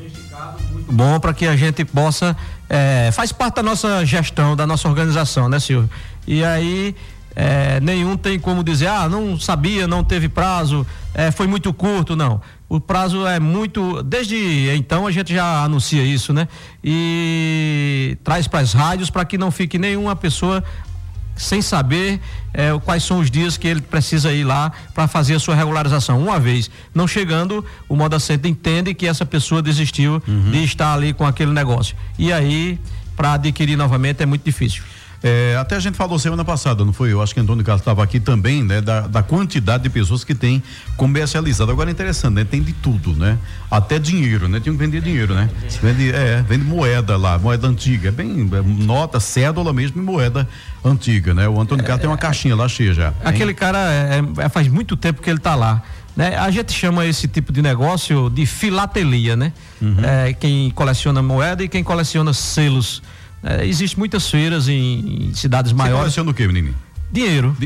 Bom 0.89 1.19
para 1.19 1.33
que 1.33 1.45
a 1.45 1.55
gente 1.55 1.83
possa. 1.85 2.35
Eh, 2.69 3.09
faz 3.13 3.31
parte 3.31 3.55
da 3.55 3.63
nossa 3.63 4.05
gestão, 4.05 4.55
da 4.55 4.67
nossa 4.67 4.87
organização, 4.87 5.47
né, 5.49 5.59
Silvio? 5.59 5.89
E 6.27 6.43
aí 6.43 6.95
é, 7.35 7.79
nenhum 7.81 8.15
tem 8.15 8.39
como 8.39 8.63
dizer, 8.63 8.87
ah, 8.87 9.09
não 9.09 9.37
sabia, 9.37 9.87
não 9.87 10.03
teve 10.03 10.29
prazo, 10.29 10.87
é, 11.13 11.31
foi 11.31 11.47
muito 11.47 11.73
curto, 11.73 12.15
não. 12.15 12.41
O 12.67 12.79
prazo 12.79 13.27
é 13.27 13.39
muito. 13.39 14.01
Desde 14.01 14.69
então 14.75 15.05
a 15.05 15.11
gente 15.11 15.33
já 15.33 15.63
anuncia 15.63 16.03
isso, 16.03 16.33
né? 16.33 16.47
E 16.83 18.17
traz 18.23 18.47
para 18.47 18.59
as 18.59 18.73
rádios 18.73 19.09
para 19.09 19.23
que 19.23 19.37
não 19.37 19.51
fique 19.51 19.77
nenhuma 19.77 20.15
pessoa 20.15 20.63
sem 21.35 21.61
saber 21.61 22.19
é, 22.53 22.69
quais 22.83 23.03
são 23.03 23.19
os 23.19 23.29
dias 23.29 23.57
que 23.57 23.67
ele 23.67 23.81
precisa 23.81 24.31
ir 24.31 24.45
lá 24.45 24.71
para 24.93 25.07
fazer 25.07 25.35
a 25.35 25.39
sua 25.39 25.53
regularização. 25.53 26.19
Uma 26.19 26.39
vez 26.39 26.71
não 26.93 27.07
chegando, 27.07 27.63
o 27.89 27.95
Moda 27.95 28.19
Center 28.19 28.49
entende 28.49 28.93
que 28.93 29.05
essa 29.05 29.25
pessoa 29.25 29.61
desistiu 29.61 30.23
uhum. 30.27 30.51
de 30.51 30.63
estar 30.63 30.93
ali 30.93 31.13
com 31.13 31.25
aquele 31.25 31.51
negócio. 31.51 31.95
E 32.17 32.31
aí, 32.31 32.79
para 33.15 33.33
adquirir 33.33 33.77
novamente 33.77 34.23
é 34.23 34.25
muito 34.25 34.43
difícil. 34.43 34.83
É, 35.27 35.57
até 35.57 35.75
a 35.75 35.79
gente 35.79 35.97
falou 35.97 36.19
semana 36.19 36.45
passada, 36.45 36.85
não 36.85 36.93
foi? 36.93 37.11
Eu 37.11 37.19
acho 37.19 37.33
que 37.33 37.39
Antônio 37.39 37.65
Carlos 37.65 37.81
estava 37.81 38.03
aqui 38.03 38.19
também, 38.19 38.63
né? 38.63 38.79
Da, 38.79 39.01
da, 39.01 39.23
quantidade 39.23 39.81
de 39.81 39.89
pessoas 39.89 40.23
que 40.23 40.35
tem 40.35 40.61
comercializado. 40.95 41.71
Agora 41.71 41.89
é 41.89 41.93
interessante, 41.93 42.35
né? 42.35 42.43
Tem 42.45 42.61
de 42.61 42.73
tudo, 42.73 43.11
né? 43.13 43.35
Até 43.71 43.97
dinheiro, 43.97 44.47
né? 44.47 44.59
Tinha 44.59 44.71
que 44.71 44.77
vender 44.77 45.01
dinheiro, 45.01 45.33
né? 45.33 45.49
Vende, 45.81 46.11
é, 46.11 46.43
vende 46.47 46.63
moeda 46.63 47.17
lá, 47.17 47.39
moeda 47.39 47.67
antiga, 47.67 48.11
bem, 48.11 48.47
é, 48.53 48.61
nota, 48.85 49.19
cédula 49.19 49.73
mesmo 49.73 49.99
e 49.99 50.05
moeda 50.05 50.47
antiga, 50.83 51.33
né? 51.33 51.49
O 51.49 51.59
Antônio 51.59 51.83
Carlos 51.83 52.01
tem 52.01 52.09
uma 52.09 52.19
caixinha 52.19 52.55
lá 52.55 52.69
cheia 52.69 52.93
já. 52.93 53.11
Aquele 53.23 53.55
cara 53.55 53.79
é, 53.79 54.21
é, 54.43 54.47
faz 54.49 54.67
muito 54.67 54.95
tempo 54.95 55.23
que 55.23 55.29
ele 55.31 55.39
está 55.39 55.55
lá. 55.55 55.81
Né? 56.15 56.37
A 56.37 56.51
gente 56.51 56.71
chama 56.71 57.03
esse 57.03 57.27
tipo 57.27 57.51
de 57.51 57.63
negócio 57.63 58.29
de 58.29 58.45
filatelia, 58.45 59.35
né? 59.35 59.51
Uhum. 59.81 59.97
É, 60.03 60.33
quem 60.33 60.69
coleciona 60.69 61.23
moeda 61.23 61.63
e 61.63 61.67
quem 61.67 61.83
coleciona 61.83 62.31
selos. 62.31 63.01
É, 63.45 63.65
Existem 63.65 63.99
muitas 63.99 64.27
feiras 64.27 64.67
em, 64.67 65.29
em 65.29 65.33
cidades 65.33 65.71
Você 65.71 65.77
maiores. 65.77 66.13
Você 66.13 66.21
coleciona 66.21 66.31
o 66.31 66.33
quê, 66.33 66.47
menino? 66.47 66.73
Dinheiro. 67.11 67.55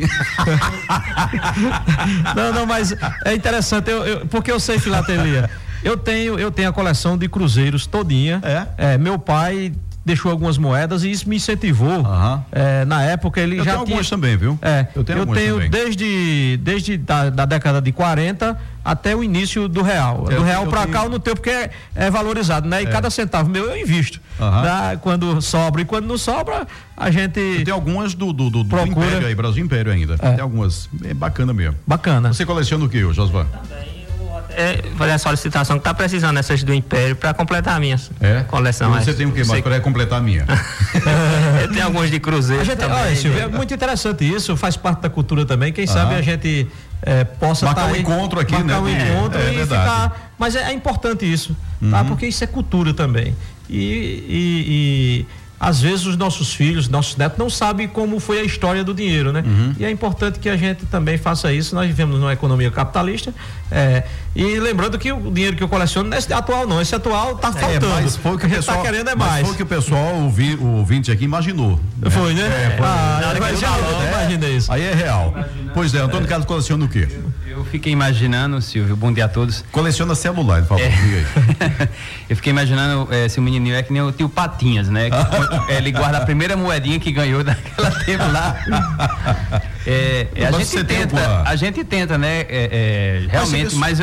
não, 2.36 2.53
não, 2.53 2.65
mas 2.65 2.93
é 3.25 3.33
interessante, 3.33 3.89
eu, 3.89 4.05
eu, 4.05 4.25
porque 4.27 4.51
eu 4.51 4.59
sei 4.59 4.77
filatelia. 4.77 5.50
Eu 5.81 5.95
tenho, 5.95 6.38
eu 6.38 6.51
tenho 6.51 6.69
a 6.69 6.74
coleção 6.74 7.17
de 7.17 7.29
cruzeiros 7.29 7.88
todinha. 7.88 8.41
É? 8.43 8.93
é 8.93 8.98
meu 8.98 9.17
pai 9.17 9.71
deixou 10.09 10.31
algumas 10.31 10.57
moedas 10.57 11.03
e 11.03 11.11
isso 11.11 11.29
me 11.29 11.35
incentivou. 11.35 11.99
Uhum. 11.99 12.43
É, 12.51 12.83
na 12.85 13.03
época 13.03 13.39
ele 13.39 13.59
eu 13.59 13.63
já 13.63 13.71
tenho 13.71 13.85
tinha. 13.85 13.95
algumas 13.95 14.09
também, 14.09 14.35
viu? 14.35 14.57
É, 14.61 14.87
eu 14.95 15.03
tenho, 15.03 15.19
eu 15.19 15.25
tenho 15.27 15.53
também. 15.55 15.69
desde, 15.69 16.59
desde 16.61 16.97
da, 16.97 17.29
da, 17.29 17.45
década 17.45 17.81
de 17.81 17.91
40 17.91 18.59
até 18.83 19.15
o 19.15 19.23
início 19.23 19.67
do 19.67 19.81
real. 19.81 20.25
Eu, 20.29 20.39
do 20.39 20.43
real 20.43 20.67
para 20.67 20.87
cá 20.87 21.03
eu 21.03 21.09
não 21.09 21.19
tenho 21.19 21.35
porque 21.35 21.49
é, 21.49 21.71
é 21.95 22.09
valorizado, 22.09 22.67
né? 22.67 22.81
E 22.81 22.85
é. 22.85 22.89
cada 22.89 23.09
centavo 23.09 23.49
meu 23.49 23.65
eu 23.65 23.77
invisto. 23.77 24.19
Uhum. 24.39 24.61
Da, 24.61 24.97
quando 25.01 25.41
sobra 25.41 25.81
e 25.81 25.85
quando 25.85 26.05
não 26.07 26.17
sobra, 26.17 26.67
a 26.97 27.11
gente. 27.11 27.63
Tem 27.63 27.73
algumas 27.73 28.13
do, 28.13 28.33
do, 28.33 28.49
do, 28.49 28.65
procura. 28.65 28.85
do 28.85 29.05
Império 29.05 29.27
aí, 29.27 29.35
Brasil 29.35 29.63
Império 29.63 29.91
ainda. 29.91 30.15
É. 30.15 30.31
Tem 30.31 30.39
algumas. 30.39 30.89
É 31.03 31.13
bacana 31.13 31.53
mesmo. 31.53 31.75
Bacana. 31.85 32.33
Você 32.33 32.45
coleciona 32.45 32.85
o 32.85 32.89
que, 32.89 32.99
Josvan? 33.13 33.45
Também 33.45 33.99
é, 34.56 34.82
fazer 34.98 35.12
a 35.12 35.18
solicitação 35.18 35.77
que 35.77 35.82
está 35.82 35.94
precisando 35.94 36.38
essas 36.38 36.63
do 36.63 36.74
Império 36.74 37.15
para 37.15 37.34
completar 37.34 37.77
a 37.77 37.79
minha 37.79 38.00
é? 38.20 38.41
coleção. 38.41 38.96
E 38.96 39.03
você 39.03 39.13
tem 39.13 39.25
o 39.25 39.32
que 39.32 39.44
mais 39.44 39.62
para 39.62 39.79
completar 39.79 40.20
a 40.20 40.22
minha? 40.22 40.46
eu 41.62 41.72
tenho 41.72 41.86
alguns 41.86 42.10
de 42.10 42.20
cruzeiro. 42.20 42.63
Gente, 42.63 42.77
também. 42.77 42.98
Olha, 42.98 43.15
Silvio, 43.15 43.41
é 43.41 43.48
muito 43.48 43.74
interessante 43.74 44.29
isso, 44.29 44.56
faz 44.58 44.75
parte 44.75 45.01
da 45.01 45.10
cultura 45.10 45.46
também. 45.46 45.72
Quem 45.72 45.88
sabe 45.88 46.15
a 46.15 46.22
gente 46.22 46.68
é, 47.01 47.24
possa 47.24 47.65
marcar 47.65 47.84
tá 47.84 47.88
um 47.88 47.94
aí, 47.94 48.01
encontro 48.01 48.39
aqui, 48.39 48.53
marcar 48.53 48.68
né? 48.68 48.79
um 48.79 48.89
encontro 48.89 49.39
é, 49.39 49.53
e 49.53 49.62
ficar. 49.62 50.34
Mas 50.38 50.56
é, 50.56 50.70
é, 50.70 50.74
importante 50.74 51.32
isso, 51.32 51.53
tá? 51.53 51.86
uhum. 51.86 51.91
tá? 51.91 52.03
Porque 52.03 52.25
isso 52.25 52.44
é 52.44 52.48
cultura 52.48 52.94
também. 52.94 53.36
e, 53.70 53.77
e, 53.77 55.25
e 55.27 55.27
às 55.60 55.82
vezes 55.82 56.06
os 56.06 56.15
nossos 56.15 56.53
filhos, 56.53 56.88
nossos 56.88 57.18
netos 57.18 57.38
não 57.38 57.50
sabem 57.50 57.88
como 57.88 58.20
foi 58.20 58.39
a 58.39 58.44
história 58.44 58.82
do 58.82 58.94
dinheiro, 58.94 59.34
né? 59.34 59.44
Uhum. 59.46 59.75
E 59.77 59.84
é 59.84 59.91
importante 59.91 60.39
que 60.39 60.48
a 60.48 60.56
gente 60.56 60.86
também 60.86 61.18
faça 61.18 61.51
isso. 61.51 61.75
Nós 61.75 61.86
vivemos 61.86 62.18
numa 62.18 62.32
economia 62.32 62.72
capitalista 62.72 63.34
é, 63.70 64.03
e 64.36 64.59
lembrando 64.59 64.98
que 64.98 65.12
o 65.12 65.31
dinheiro 65.31 65.55
que 65.55 65.63
eu 65.63 65.67
coleciono 65.67 66.09
não 66.09 66.15
é 66.15 66.19
esse 66.19 66.31
atual 66.31 66.67
não, 66.67 66.81
esse 66.81 66.93
atual 66.93 67.36
está 67.36 67.50
é, 67.50 67.51
faltando. 67.51 67.86
É, 67.86 68.01
mas 68.01 68.15
foi 68.15 68.36
o 68.36 68.38
que 68.38 68.45
o 68.45 68.50
tá 68.50 68.55
pessoal, 68.55 68.77
tá 68.77 68.83
querendo 68.83 69.09
é 69.09 69.15
mais. 69.15 69.45
foi 69.45 69.53
o 69.53 69.57
que 69.57 69.63
o 69.63 69.65
pessoal, 69.65 70.15
o, 70.15 70.29
vi, 70.29 70.55
o 70.55 70.77
ouvinte 70.77 71.12
aqui 71.12 71.25
imaginou. 71.25 71.79
Né? 71.98 72.09
Foi, 72.09 72.33
né? 72.33 72.43
É, 72.43 72.77
foi, 72.77 72.86
ah, 72.86 73.33
imagina 74.07 74.48
isso. 74.48 74.71
Aí 74.71 74.83
é 74.83 74.93
real. 74.93 75.33
Pois 75.74 75.93
é, 75.93 76.00
Antônio 76.00 76.27
Carlos 76.27 76.48
coleciona 76.48 76.86
o 76.86 76.88
quê? 76.88 77.07
Eu 77.59 77.65
fiquei 77.65 77.91
imaginando, 77.91 78.62
Silvio, 78.62 78.95
bom 78.95 79.12
dia 79.12 79.25
a 79.25 79.27
todos. 79.27 79.65
Coleciona 79.71 80.15
celular, 80.15 80.59
ele 80.59 80.67
falou. 80.67 80.83
É. 80.83 81.89
eu 82.29 82.36
fiquei 82.36 82.51
imaginando 82.51 83.07
é, 83.12 83.27
se 83.27 83.39
o 83.39 83.41
menininho 83.41 83.75
é 83.75 83.83
que 83.83 83.91
nem 83.91 84.01
o 84.01 84.12
tio 84.12 84.29
Patinhas, 84.29 84.88
né? 84.88 85.09
Que, 85.09 85.17
ele 85.74 85.91
guarda 85.91 86.19
a 86.19 86.21
primeira 86.21 86.55
moedinha 86.55 87.00
que 87.00 87.12
ganhou 87.12 87.43
daquela 87.43 87.91
tempo 88.05 88.24
lá. 88.31 88.55
É, 89.86 90.27
é 90.36 90.45
a 90.45 90.51
gente 90.51 90.83
tenta, 90.83 91.43
a 91.45 91.55
gente 91.55 91.83
tenta, 91.83 92.17
né? 92.17 92.41
É, 92.41 92.48
é, 92.50 93.27
realmente, 93.29 93.75
mas, 93.75 94.00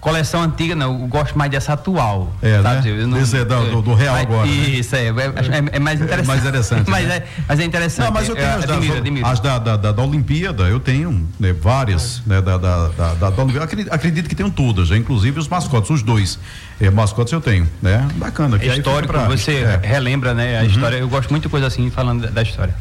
coleção 0.00 0.42
antiga, 0.42 0.74
não, 0.74 0.98
eu 1.02 1.06
gosto 1.06 1.36
mais 1.36 1.50
dessa 1.50 1.74
atual. 1.74 2.32
É, 2.40 2.60
tá, 2.62 2.80
né? 2.80 3.06
Não, 3.06 3.20
Esse 3.20 3.36
é 3.36 3.44
do, 3.44 3.82
do, 3.82 3.94
real 3.94 4.14
mas, 4.14 4.24
agora. 4.24 4.46
Né? 4.46 4.52
Isso, 4.52 4.96
né? 4.96 5.02
é, 5.02 5.08
é, 5.08 5.76
é, 5.76 5.78
mais 5.78 6.00
interessante. 6.00 6.24
É 6.24 6.26
mais 6.26 6.40
interessante. 6.40 6.88
mas, 6.90 7.06
né? 7.06 7.16
é, 7.16 7.26
mas 7.46 7.60
é 7.60 7.64
interessante. 7.64 8.06
Não, 8.06 8.12
mas 8.12 8.28
eu 8.28 8.34
tenho 8.34 8.48
as, 8.48 8.64
admiro, 8.64 8.94
da, 8.94 8.98
admiro. 8.98 9.26
as 9.26 9.40
da, 9.40 9.58
da, 9.58 9.76
da, 9.76 9.92
da, 9.92 10.02
Olimpíada, 10.02 10.62
eu 10.64 10.80
tenho 10.80 11.28
né, 11.38 11.52
várias, 11.52 12.22
né, 12.26 12.40
da, 12.40 12.56
da, 12.56 12.88
da, 12.88 13.14
da, 13.14 13.30
da 13.30 13.42
Olimpíada. 13.42 13.68
Acredito 13.90 14.28
que 14.28 14.34
tenho 14.34 14.50
todas, 14.50 14.90
né? 14.90 14.96
inclusive 14.96 15.38
os 15.38 15.48
mascotes, 15.48 15.90
os 15.90 16.02
dois. 16.02 16.38
É, 16.80 16.90
mascotes 16.90 17.32
eu 17.32 17.40
tenho, 17.40 17.68
né? 17.82 18.08
Bacana. 18.14 18.58
É 18.60 18.66
histórico, 18.68 19.12
pra, 19.12 19.28
você 19.28 19.52
é. 19.52 19.80
relembra, 19.82 20.32
né? 20.32 20.58
A 20.58 20.62
uhum. 20.62 20.68
história, 20.68 20.96
eu 20.96 21.08
gosto 21.08 21.30
muito 21.30 21.42
de 21.42 21.48
coisa 21.50 21.66
assim, 21.66 21.90
falando 21.90 22.22
da, 22.22 22.30
da 22.30 22.42
história. 22.42 22.74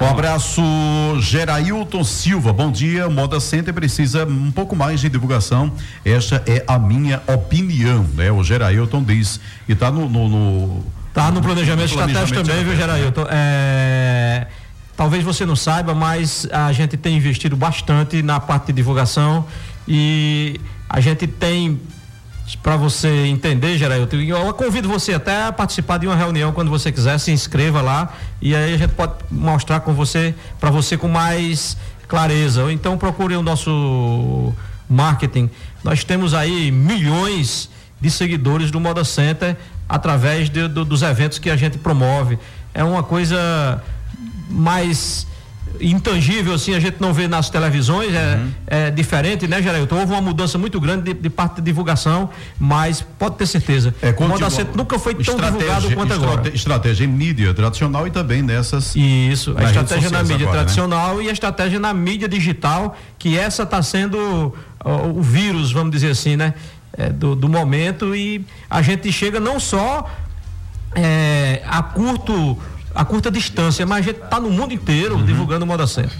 Um 0.00 0.06
abraço, 0.06 0.60
Gerailton 1.20 2.02
Silva. 2.02 2.52
Bom 2.52 2.70
dia. 2.70 3.08
Moda 3.08 3.38
Center 3.38 3.72
precisa 3.72 4.26
um 4.26 4.50
pouco 4.50 4.74
mais 4.74 5.00
de 5.00 5.08
divulgação. 5.08 5.72
Esta 6.04 6.42
é 6.46 6.64
a 6.66 6.78
minha 6.78 7.22
opinião, 7.26 8.04
né? 8.14 8.30
O 8.30 8.42
Gerailton 8.42 9.02
diz. 9.02 9.40
E 9.68 9.72
está 9.72 9.90
no, 9.90 10.08
no, 10.08 10.28
no, 10.28 10.84
Tá 11.14 11.30
no 11.30 11.40
planejamento, 11.40 11.90
no 11.90 11.96
planejamento 11.96 12.24
estratégico 12.24 12.42
também, 12.42 12.64
viu, 12.64 12.76
Gerailton? 12.76 13.26
É, 13.30 14.48
talvez 14.96 15.22
você 15.22 15.46
não 15.46 15.54
saiba, 15.54 15.94
mas 15.94 16.48
a 16.50 16.72
gente 16.72 16.96
tem 16.96 17.16
investido 17.16 17.56
bastante 17.56 18.20
na 18.20 18.40
parte 18.40 18.66
de 18.66 18.72
divulgação 18.72 19.46
e 19.86 20.60
a 20.88 20.98
gente 21.00 21.28
tem 21.28 21.80
para 22.62 22.76
você 22.76 23.26
entender, 23.26 23.78
Geraldo, 23.78 24.16
eu 24.16 24.52
convido 24.52 24.88
você 24.88 25.14
até 25.14 25.46
a 25.46 25.52
participar 25.52 25.98
de 25.98 26.06
uma 26.06 26.14
reunião 26.14 26.52
quando 26.52 26.70
você 26.70 26.92
quiser, 26.92 27.18
se 27.18 27.30
inscreva 27.30 27.80
lá 27.80 28.12
e 28.40 28.54
aí 28.54 28.74
a 28.74 28.76
gente 28.76 28.92
pode 28.92 29.14
mostrar 29.30 29.80
com 29.80 29.94
você, 29.94 30.34
para 30.60 30.70
você 30.70 30.96
com 30.96 31.08
mais 31.08 31.76
clareza. 32.06 32.62
Ou 32.64 32.70
então 32.70 32.98
procure 32.98 33.34
o 33.34 33.42
nosso 33.42 34.52
marketing. 34.88 35.50
Nós 35.82 36.04
temos 36.04 36.34
aí 36.34 36.70
milhões 36.70 37.70
de 38.00 38.10
seguidores 38.10 38.70
do 38.70 38.78
Moda 38.78 39.04
Center 39.04 39.56
através 39.88 40.50
de, 40.50 40.68
do, 40.68 40.84
dos 40.84 41.02
eventos 41.02 41.38
que 41.38 41.48
a 41.48 41.56
gente 41.56 41.78
promove. 41.78 42.38
É 42.74 42.84
uma 42.84 43.02
coisa 43.02 43.82
mais 44.50 45.26
intangível 45.80 46.54
assim 46.54 46.74
a 46.74 46.80
gente 46.80 46.96
não 47.00 47.12
vê 47.12 47.26
nas 47.26 47.50
televisões 47.50 48.14
é, 48.14 48.36
uhum. 48.36 48.50
é 48.66 48.90
diferente 48.90 49.46
né 49.46 49.62
Geraldo 49.62 49.94
houve 49.96 50.12
uma 50.12 50.20
mudança 50.20 50.56
muito 50.58 50.80
grande 50.80 51.12
de, 51.12 51.14
de, 51.14 51.30
parte 51.30 51.56
de 51.56 51.62
divulgação 51.62 52.30
mas 52.58 53.00
pode 53.18 53.36
ter 53.36 53.46
certeza 53.46 53.94
é, 54.00 54.14
o 54.16 54.28
Moda 54.28 54.46
nunca 54.74 54.98
foi 54.98 55.14
tão 55.14 55.36
divulgado 55.36 55.90
quanto 55.94 56.12
agora 56.12 56.48
estratégia 56.54 57.04
em 57.04 57.08
mídia 57.08 57.52
tradicional 57.54 58.06
e 58.06 58.10
também 58.10 58.42
nessas 58.42 58.94
isso 58.94 59.54
a 59.56 59.64
estratégia 59.64 60.10
na 60.10 60.22
mídia 60.22 60.36
agora, 60.36 60.50
né? 60.50 60.52
tradicional 60.58 61.16
né? 61.16 61.24
e 61.24 61.28
a 61.28 61.32
estratégia 61.32 61.80
na 61.80 61.92
mídia 61.92 62.28
digital 62.28 62.96
que 63.18 63.36
essa 63.36 63.64
está 63.64 63.82
sendo 63.82 64.54
o 64.84 65.22
vírus 65.22 65.72
vamos 65.72 65.92
dizer 65.92 66.10
assim 66.10 66.36
né 66.36 66.54
é, 66.96 67.10
do, 67.10 67.34
do 67.34 67.48
momento 67.48 68.14
e 68.14 68.44
a 68.70 68.80
gente 68.82 69.10
chega 69.10 69.40
não 69.40 69.58
só 69.58 70.08
é, 70.94 71.62
a 71.66 71.82
curto 71.82 72.56
a 72.94 73.04
curta 73.04 73.30
distância, 73.30 73.84
mas 73.84 73.98
a 73.98 74.02
gente 74.02 74.22
está 74.22 74.38
no 74.38 74.50
mundo 74.50 74.72
inteiro 74.72 75.16
uhum. 75.16 75.24
divulgando 75.24 75.64
o 75.64 75.68
Moda 75.68 75.86
Center. 75.86 76.12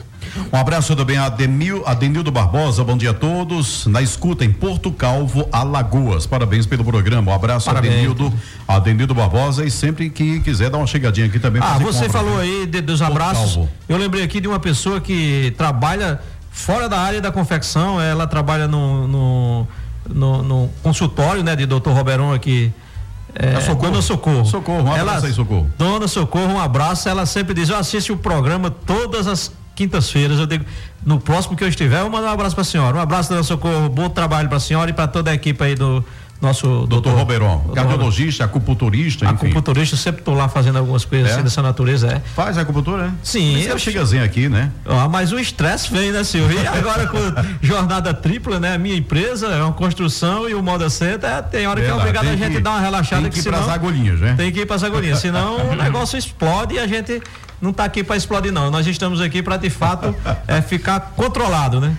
Um 0.53 0.57
abraço 0.57 0.97
também 0.97 1.17
a 1.17 1.27
Ademil, 1.27 1.85
Adenildo 1.87 2.33
Barbosa, 2.33 2.83
bom 2.83 2.97
dia 2.97 3.11
a 3.11 3.15
todos. 3.15 3.87
Na 3.87 4.03
escuta 4.03 4.45
em 4.45 4.53
Porto 4.53 4.91
Calvo, 4.91 5.49
Alagoas. 5.53 6.27
Parabéns 6.27 6.67
pelo 6.67 6.85
programa. 6.85 7.31
Um 7.31 7.35
abraço 7.35 7.71
a 7.71 7.79
Adenildo, 7.79 8.33
Adenildo 8.67 9.15
Barbosa 9.15 9.65
e 9.65 9.71
sempre 9.71 10.11
que 10.11 10.41
quiser 10.41 10.71
dar 10.71 10.79
uma 10.79 10.87
chegadinha 10.87 11.27
aqui 11.27 11.39
também. 11.39 11.63
Ah, 11.63 11.79
você 11.79 12.09
falou 12.09 12.39
aí 12.39 12.67
de, 12.67 12.81
dos 12.81 13.01
abraços. 13.01 13.69
Eu 13.89 13.97
lembrei 13.97 14.25
aqui 14.25 14.41
de 14.41 14.49
uma 14.49 14.59
pessoa 14.59 15.01
que 15.01 15.55
trabalha 15.57 16.21
fora 16.51 16.89
da 16.89 16.99
área 16.99 17.21
da 17.21 17.31
confecção, 17.31 18.01
ela 18.01 18.27
trabalha 18.27 18.67
no, 18.67 19.07
no, 19.07 19.69
no, 20.09 20.43
no 20.43 20.71
consultório, 20.83 21.43
né, 21.43 21.55
de 21.55 21.67
doutor 21.67 21.93
Roberão 21.95 22.33
aqui 22.33 22.73
é, 23.35 23.61
Socorro. 23.61 23.91
Dona 23.91 24.03
Socorro. 24.03 24.45
Socorro, 24.45 24.83
um 24.83 24.97
ela, 24.97 25.19
aí, 25.19 25.33
Socorro. 25.33 25.71
Dona 25.77 26.09
Socorro, 26.09 26.53
um 26.53 26.61
abraço. 26.61 27.09
Ela 27.09 27.27
sempre 27.27 27.55
diz: 27.55 27.69
Eu 27.69 27.77
assisto 27.77 28.13
o 28.13 28.17
programa 28.17 28.71
todas 28.71 29.27
as 29.27 29.53
quintas-feiras. 29.75 30.39
Eu 30.39 30.47
digo, 30.47 30.65
no 31.05 31.19
próximo 31.19 31.57
que 31.57 31.65
eu 31.65 31.69
estiver, 31.69 32.01
eu 32.01 32.11
mando 32.11 32.27
um 32.27 32.31
abraço 32.31 32.55
para 32.55 32.63
a 32.63 32.65
senhora. 32.65 32.97
Um 32.97 33.01
abraço, 33.01 33.31
Dona 33.31 33.43
Socorro. 33.43 33.89
Bom 33.89 34.09
trabalho 34.09 34.49
para 34.49 34.59
a 34.59 34.61
senhora 34.61 34.91
e 34.91 34.95
para 34.95 35.09
toda 35.09 35.31
a 35.31 35.35
equipe 35.35 35.63
aí 35.63 35.75
do 35.75 36.05
nosso 36.41 36.87
doutor, 36.87 37.15
Roberon, 37.15 37.71
cardiologista, 37.75 38.45
acupunturista, 38.45 39.25
enfim. 39.25 39.47
Acupunturista, 39.47 39.97
sempre 39.97 40.21
estou 40.21 40.35
lá 40.35 40.49
fazendo 40.49 40.79
algumas 40.79 41.05
coisas 41.05 41.31
é? 41.31 41.33
assim 41.35 41.43
dessa 41.43 41.63
natureza, 41.63 42.13
é. 42.13 42.21
Faz 42.35 42.59
acupuntura, 42.59 43.07
né? 43.07 43.15
Sim. 43.23 43.63
Você 43.63 43.73
eu 43.73 43.79
chegazinho 43.79 44.23
aqui, 44.23 44.49
né? 44.49 44.71
Ah, 44.85 45.09
mas 45.09 45.33
o 45.33 45.39
estresse 45.39 45.91
vem, 45.91 46.13
né, 46.13 46.23
Silvio? 46.23 46.61
E 46.61 46.67
agora 46.67 47.07
com 47.07 47.19
jornada 47.63 48.13
tripla, 48.13 48.61
né? 48.61 48.75
A 48.75 48.79
minha 48.79 48.97
empresa 48.97 49.47
é 49.47 49.63
uma 49.63 49.73
construção 49.73 50.49
e 50.49 50.55
o 50.55 50.63
Moda 50.63 50.91
Center, 50.91 51.29
é, 51.29 51.43
tem 51.43 51.67
hora 51.67 51.81
que 51.81 51.87
é 51.87 51.95
obrigado 51.95 52.29
a 52.29 52.37
gente 52.37 52.57
que, 52.57 52.61
dar 52.61 52.73
uma 52.73 52.81
relaxada. 52.81 53.23
Tem 53.23 53.31
que 53.31 53.41
ir 53.41 53.43
para 53.45 53.59
as 53.59 53.69
agulhinhas, 53.69 54.21
né? 54.21 54.35
Tem 54.37 54.53
que 54.53 54.61
ir 54.61 54.67
para 54.67 54.77
as 54.77 54.83
agulhinhas, 54.83 55.19
senão 55.21 55.57
o 55.73 55.75
negócio 55.75 56.19
explode 56.19 56.75
e 56.75 56.79
a 56.79 56.87
gente 56.87 57.23
não 57.61 57.71
está 57.71 57.85
aqui 57.85 58.05
para 58.05 58.17
explodir, 58.17 58.53
não. 58.53 58.71
Nós 58.71 58.87
estamos 58.87 59.21
aqui 59.21 59.43
para, 59.43 59.57
de 59.57 59.71
fato, 59.71 60.15
é, 60.47 60.61
ficar 60.61 61.13
controlado, 61.17 61.81
né? 61.81 61.97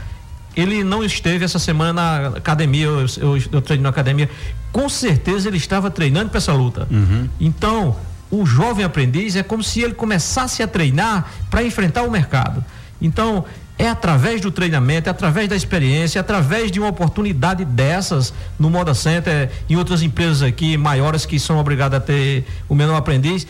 ele 0.54 0.84
não 0.84 1.02
esteve 1.02 1.44
essa 1.44 1.58
semana 1.58 1.92
na 1.92 2.28
academia, 2.36 2.86
eu, 2.86 3.06
eu, 3.18 3.42
eu 3.52 3.62
treino 3.62 3.84
na 3.84 3.88
academia. 3.88 4.28
Com 4.72 4.88
certeza 4.88 5.48
ele 5.48 5.56
estava 5.56 5.90
treinando 5.90 6.28
para 6.28 6.38
essa 6.38 6.52
luta. 6.52 6.86
Uhum. 6.90 7.28
Então, 7.40 7.96
o 8.30 8.46
jovem 8.46 8.84
aprendiz 8.84 9.34
é 9.34 9.42
como 9.42 9.62
se 9.62 9.80
ele 9.80 9.94
começasse 9.94 10.62
a 10.62 10.68
treinar 10.68 11.28
para 11.50 11.62
enfrentar 11.62 12.02
o 12.02 12.10
mercado. 12.10 12.64
Então, 13.02 13.44
é 13.76 13.88
através 13.88 14.40
do 14.40 14.50
treinamento, 14.50 15.08
é 15.08 15.10
através 15.10 15.48
da 15.48 15.56
experiência, 15.56 16.18
é 16.18 16.20
através 16.20 16.70
de 16.70 16.78
uma 16.78 16.90
oportunidade 16.90 17.64
dessas 17.64 18.32
no 18.58 18.70
Moda 18.70 18.94
Center, 18.94 19.50
em 19.68 19.76
outras 19.76 20.02
empresas 20.02 20.42
aqui 20.42 20.76
maiores 20.76 21.24
que 21.24 21.40
são 21.40 21.58
obrigadas 21.58 21.98
a 21.98 22.00
ter 22.00 22.44
o 22.68 22.74
menor 22.74 22.96
aprendiz, 22.96 23.46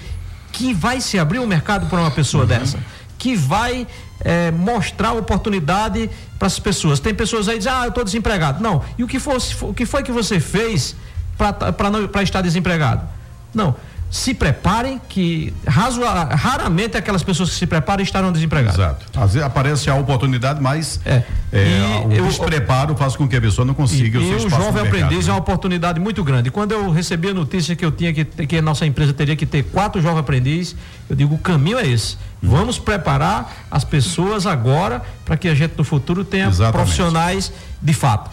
que 0.53 0.73
vai 0.73 1.01
se 1.01 1.19
abrir 1.19 1.41
o 1.41 1.43
um 1.43 1.47
mercado 1.47 1.87
para 1.87 2.01
uma 2.01 2.11
pessoa 2.11 2.45
uhum. 2.45 2.49
dessa, 2.49 2.79
que 3.19 3.35
vai 3.37 3.87
é, 4.21 4.51
mostrar 4.53 5.13
oportunidade 5.13 6.09
para 6.39 6.47
as 6.47 6.59
pessoas. 6.59 7.01
Tem 7.01 7.15
pessoas 7.15 7.49
aí 7.49 7.55
que 7.55 7.65
dizem, 7.65 7.73
ah, 7.73 7.85
eu 7.85 7.89
estou 7.89 8.05
desempregado. 8.05 8.63
Não. 8.63 8.83
E 8.97 9.05
o 9.05 9.09
que, 9.09 9.19
fosse, 9.19 9.55
o 9.63 9.75
que 9.75 9.85
foi 9.85 10.03
que 10.03 10.13
você 10.13 10.41
fez 10.41 10.95
para 11.37 12.23
estar 12.23 12.41
desempregado? 12.41 13.07
Não 13.53 13.75
se 14.11 14.35
preparem, 14.35 15.01
que 15.09 15.55
raramente 15.65 16.97
aquelas 16.97 17.23
pessoas 17.23 17.51
que 17.51 17.55
se 17.55 17.67
preparam 17.67 18.03
estarão 18.03 18.33
desempregadas. 18.33 18.75
Exato. 18.75 19.07
Às 19.17 19.35
vezes 19.35 19.47
aparece 19.47 19.89
a 19.89 19.95
oportunidade, 19.95 20.61
mas 20.61 21.01
é. 21.07 21.23
É, 21.53 22.05
o 22.07 22.13
eu, 22.13 22.27
despreparo 22.27 22.97
faz 22.97 23.15
com 23.15 23.29
que 23.29 23.37
a 23.37 23.41
pessoa 23.41 23.65
não 23.65 23.75
consiga 23.75 24.19
e, 24.19 24.23
o 24.23 24.25
seu 24.25 24.39
e 24.41 24.47
o 24.47 24.51
jovem 24.51 24.83
aprendiz 24.83 25.27
né? 25.27 25.31
é 25.31 25.35
uma 25.35 25.41
oportunidade 25.41 26.01
muito 26.01 26.25
grande. 26.25 26.51
Quando 26.51 26.73
eu 26.73 26.91
recebi 26.91 27.29
a 27.29 27.35
notícia 27.35 27.77
que 27.77 27.85
eu 27.85 27.93
tinha 27.93 28.13
que 28.13 28.25
que 28.25 28.57
a 28.57 28.63
nossa 28.63 28.85
empresa 28.85 29.13
teria 29.13 29.37
que 29.37 29.47
ter 29.47 29.65
quatro 29.65 30.01
jovens 30.03 30.21
aprendizes, 30.21 30.77
eu 31.09 31.15
digo 31.15 31.35
o 31.35 31.39
caminho 31.39 31.79
é 31.79 31.87
esse. 31.87 32.17
Vamos 32.43 32.79
preparar 32.79 33.67
as 33.71 33.85
pessoas 33.85 34.47
agora 34.47 35.03
para 35.25 35.37
que 35.37 35.49
a 35.49 35.55
gente 35.55 35.75
no 35.77 35.85
futuro 35.85 36.25
tenha 36.25 36.49
Exatamente. 36.49 36.73
profissionais 36.73 37.53
de 37.81 37.93
fato. 37.93 38.31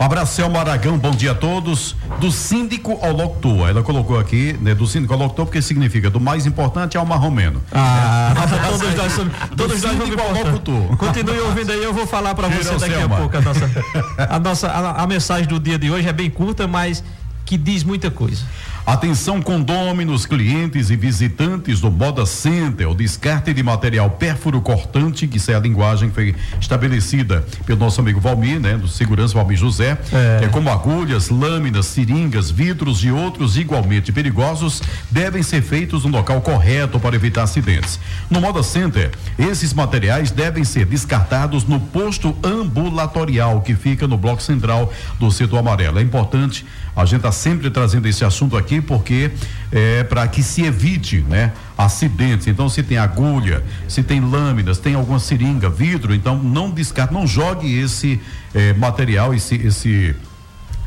Um 0.00 0.04
abraço, 0.04 0.34
Selma 0.34 0.60
Aragão, 0.60 0.96
bom 0.96 1.10
dia 1.10 1.32
a 1.32 1.34
todos. 1.34 1.94
Do 2.18 2.32
síndico 2.32 2.98
ao 3.02 3.12
locutor. 3.12 3.68
Ela 3.68 3.82
colocou 3.82 4.18
aqui, 4.18 4.56
né, 4.58 4.74
do 4.74 4.86
síndico 4.86 5.12
ao 5.12 5.18
locutor, 5.18 5.44
porque 5.44 5.60
significa 5.60 6.08
do 6.08 6.18
mais 6.18 6.46
importante 6.46 6.96
ao 6.96 7.04
marromeno. 7.04 7.62
Ah, 7.70 8.32
é. 8.34 8.66
todos 8.66 8.94
nós 8.96 9.12
somos, 9.12 9.34
todos 9.54 9.82
nós 9.82 9.96
somos 9.98 10.18
ao 10.18 10.32
locutor. 10.32 10.96
Continue 10.96 11.40
ouvindo 11.40 11.70
aí, 11.70 11.84
eu 11.84 11.92
vou 11.92 12.06
falar 12.06 12.34
para 12.34 12.48
você 12.48 12.78
daqui 12.78 12.94
Selma. 12.94 13.14
a 13.14 13.18
pouco. 13.18 13.36
A 13.36 13.40
nossa, 13.42 13.70
a, 14.16 14.38
nossa 14.38 14.68
a, 14.68 15.02
a 15.02 15.06
mensagem 15.06 15.46
do 15.46 15.60
dia 15.60 15.78
de 15.78 15.90
hoje 15.90 16.08
é 16.08 16.14
bem 16.14 16.30
curta, 16.30 16.66
mas 16.66 17.04
que 17.44 17.58
diz 17.58 17.84
muita 17.84 18.10
coisa. 18.10 18.42
Atenção 18.86 19.42
condôminos, 19.42 20.26
clientes 20.26 20.90
e 20.90 20.96
visitantes 20.96 21.80
do 21.80 21.90
Moda 21.90 22.24
Center, 22.24 22.88
o 22.88 22.94
descarte 22.94 23.52
de 23.52 23.62
material 23.62 24.10
pérfuro 24.10 24.60
cortante, 24.60 25.26
que 25.26 25.36
isso 25.36 25.50
é 25.50 25.54
a 25.54 25.60
linguagem 25.60 26.08
que 26.08 26.14
foi 26.14 26.34
estabelecida 26.60 27.44
pelo 27.66 27.78
nosso 27.78 28.00
amigo 28.00 28.20
Valmir, 28.20 28.58
né, 28.58 28.76
do 28.76 28.88
segurança 28.88 29.34
Valmir 29.34 29.58
José, 29.58 29.98
é. 30.12 30.44
é 30.44 30.48
como 30.48 30.70
agulhas, 30.70 31.28
lâminas, 31.28 31.86
seringas, 31.86 32.50
vidros 32.50 33.04
e 33.04 33.10
outros 33.10 33.56
igualmente 33.56 34.12
perigosos, 34.12 34.82
devem 35.10 35.42
ser 35.42 35.62
feitos 35.62 36.04
no 36.04 36.10
local 36.10 36.40
correto 36.40 36.98
para 36.98 37.14
evitar 37.14 37.42
acidentes. 37.42 38.00
No 38.30 38.40
Moda 38.40 38.62
Center, 38.62 39.10
esses 39.38 39.72
materiais 39.72 40.30
devem 40.30 40.64
ser 40.64 40.86
descartados 40.86 41.64
no 41.64 41.78
posto 41.78 42.36
ambulatorial 42.42 43.60
que 43.60 43.74
fica 43.74 44.08
no 44.08 44.16
bloco 44.16 44.42
central 44.42 44.92
do 45.18 45.30
setor 45.30 45.58
amarelo. 45.58 45.98
É 45.98 46.02
importante 46.02 46.64
a 46.94 47.04
gente 47.04 47.18
está 47.18 47.32
sempre 47.32 47.70
trazendo 47.70 48.06
esse 48.08 48.24
assunto 48.24 48.56
aqui 48.56 48.69
porque 48.78 49.30
é 49.72 50.04
para 50.04 50.28
que 50.28 50.42
se 50.42 50.62
evite, 50.62 51.24
né, 51.26 51.52
acidentes. 51.78 52.46
Então, 52.46 52.68
se 52.68 52.82
tem 52.82 52.98
agulha, 52.98 53.64
se 53.88 54.02
tem 54.02 54.20
lâminas, 54.20 54.78
tem 54.78 54.94
alguma 54.94 55.18
seringa, 55.18 55.70
vidro, 55.70 56.14
então 56.14 56.36
não 56.36 56.70
descarte, 56.70 57.14
não 57.14 57.26
jogue 57.26 57.74
esse 57.74 58.20
é, 58.54 58.74
material, 58.74 59.32
esse 59.32 59.54
esse 59.54 60.14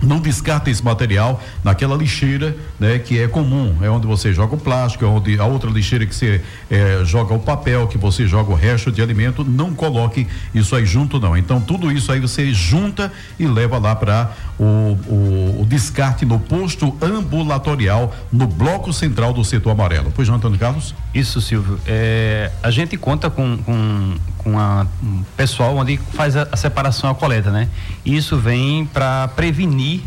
não 0.04 0.20
descarta 0.20 0.70
esse 0.70 0.84
material 0.84 1.42
naquela 1.63 1.96
lixeira, 1.96 2.56
né, 2.80 3.00
que 3.00 3.20
é 3.20 3.28
comum, 3.28 3.78
é 3.82 3.89
onde 3.89 4.06
você 4.06 4.34
joga 4.34 4.56
o 4.56 4.58
plástico, 4.58 5.06
é 5.06 5.08
onde 5.08 5.39
a 5.39 5.46
outra 5.46 5.70
lixeira 5.70 6.06
que 6.06 6.13
você 6.13 6.42
é, 6.70 7.02
joga 7.04 7.34
o 7.34 7.39
papel, 7.39 7.88
que 7.88 7.98
você 7.98 8.28
joga 8.28 8.52
o 8.52 8.56
resto 8.56 8.92
de 8.92 9.02
alimento, 9.02 9.44
não 9.44 9.74
coloque 9.74 10.28
isso 10.54 10.76
aí 10.76 10.86
junto 10.86 11.20
não. 11.20 11.36
Então 11.38 11.62
tudo 11.62 11.92
isso 11.92 12.12
aí 12.12 12.20
você 12.20 12.54
junta 12.54 13.12
e 13.39 13.46
leva 13.46 13.78
lá 13.78 13.96
para 13.96 14.32
o, 14.60 14.63
o, 14.63 15.62
o, 15.62 15.66
descarte 15.66 16.26
no 16.26 16.39
posto 16.39 16.96
ambulatorial 17.02 18.13
no 18.32 18.48
bloco 18.48 18.92
central 18.94 19.34
do 19.34 19.44
setor 19.44 19.72
amarelo. 19.72 20.12
Pois 20.16 20.28
não, 20.28 20.36
Antônio 20.36 20.60
Carlos? 20.60 20.94
Isso, 21.13 21.42
Silvio. 21.42 21.80
É, 21.86 22.52
a 22.62 22.70
gente 22.72 22.98
conta 22.98 23.30
com, 23.30 23.58
com, 23.58 24.16
com 24.44 24.60
a, 24.60 24.86
um 25.02 25.24
pessoal 25.38 25.76
onde 25.78 25.98
faz 26.14 26.36
a, 26.36 26.48
a 26.52 26.58
separação, 26.58 27.10
a 27.10 27.16
coleta, 27.16 27.50
né? 27.50 27.70
Isso 28.06 28.38
vem 28.38 28.86
para 28.86 29.28
prevenir 29.30 30.02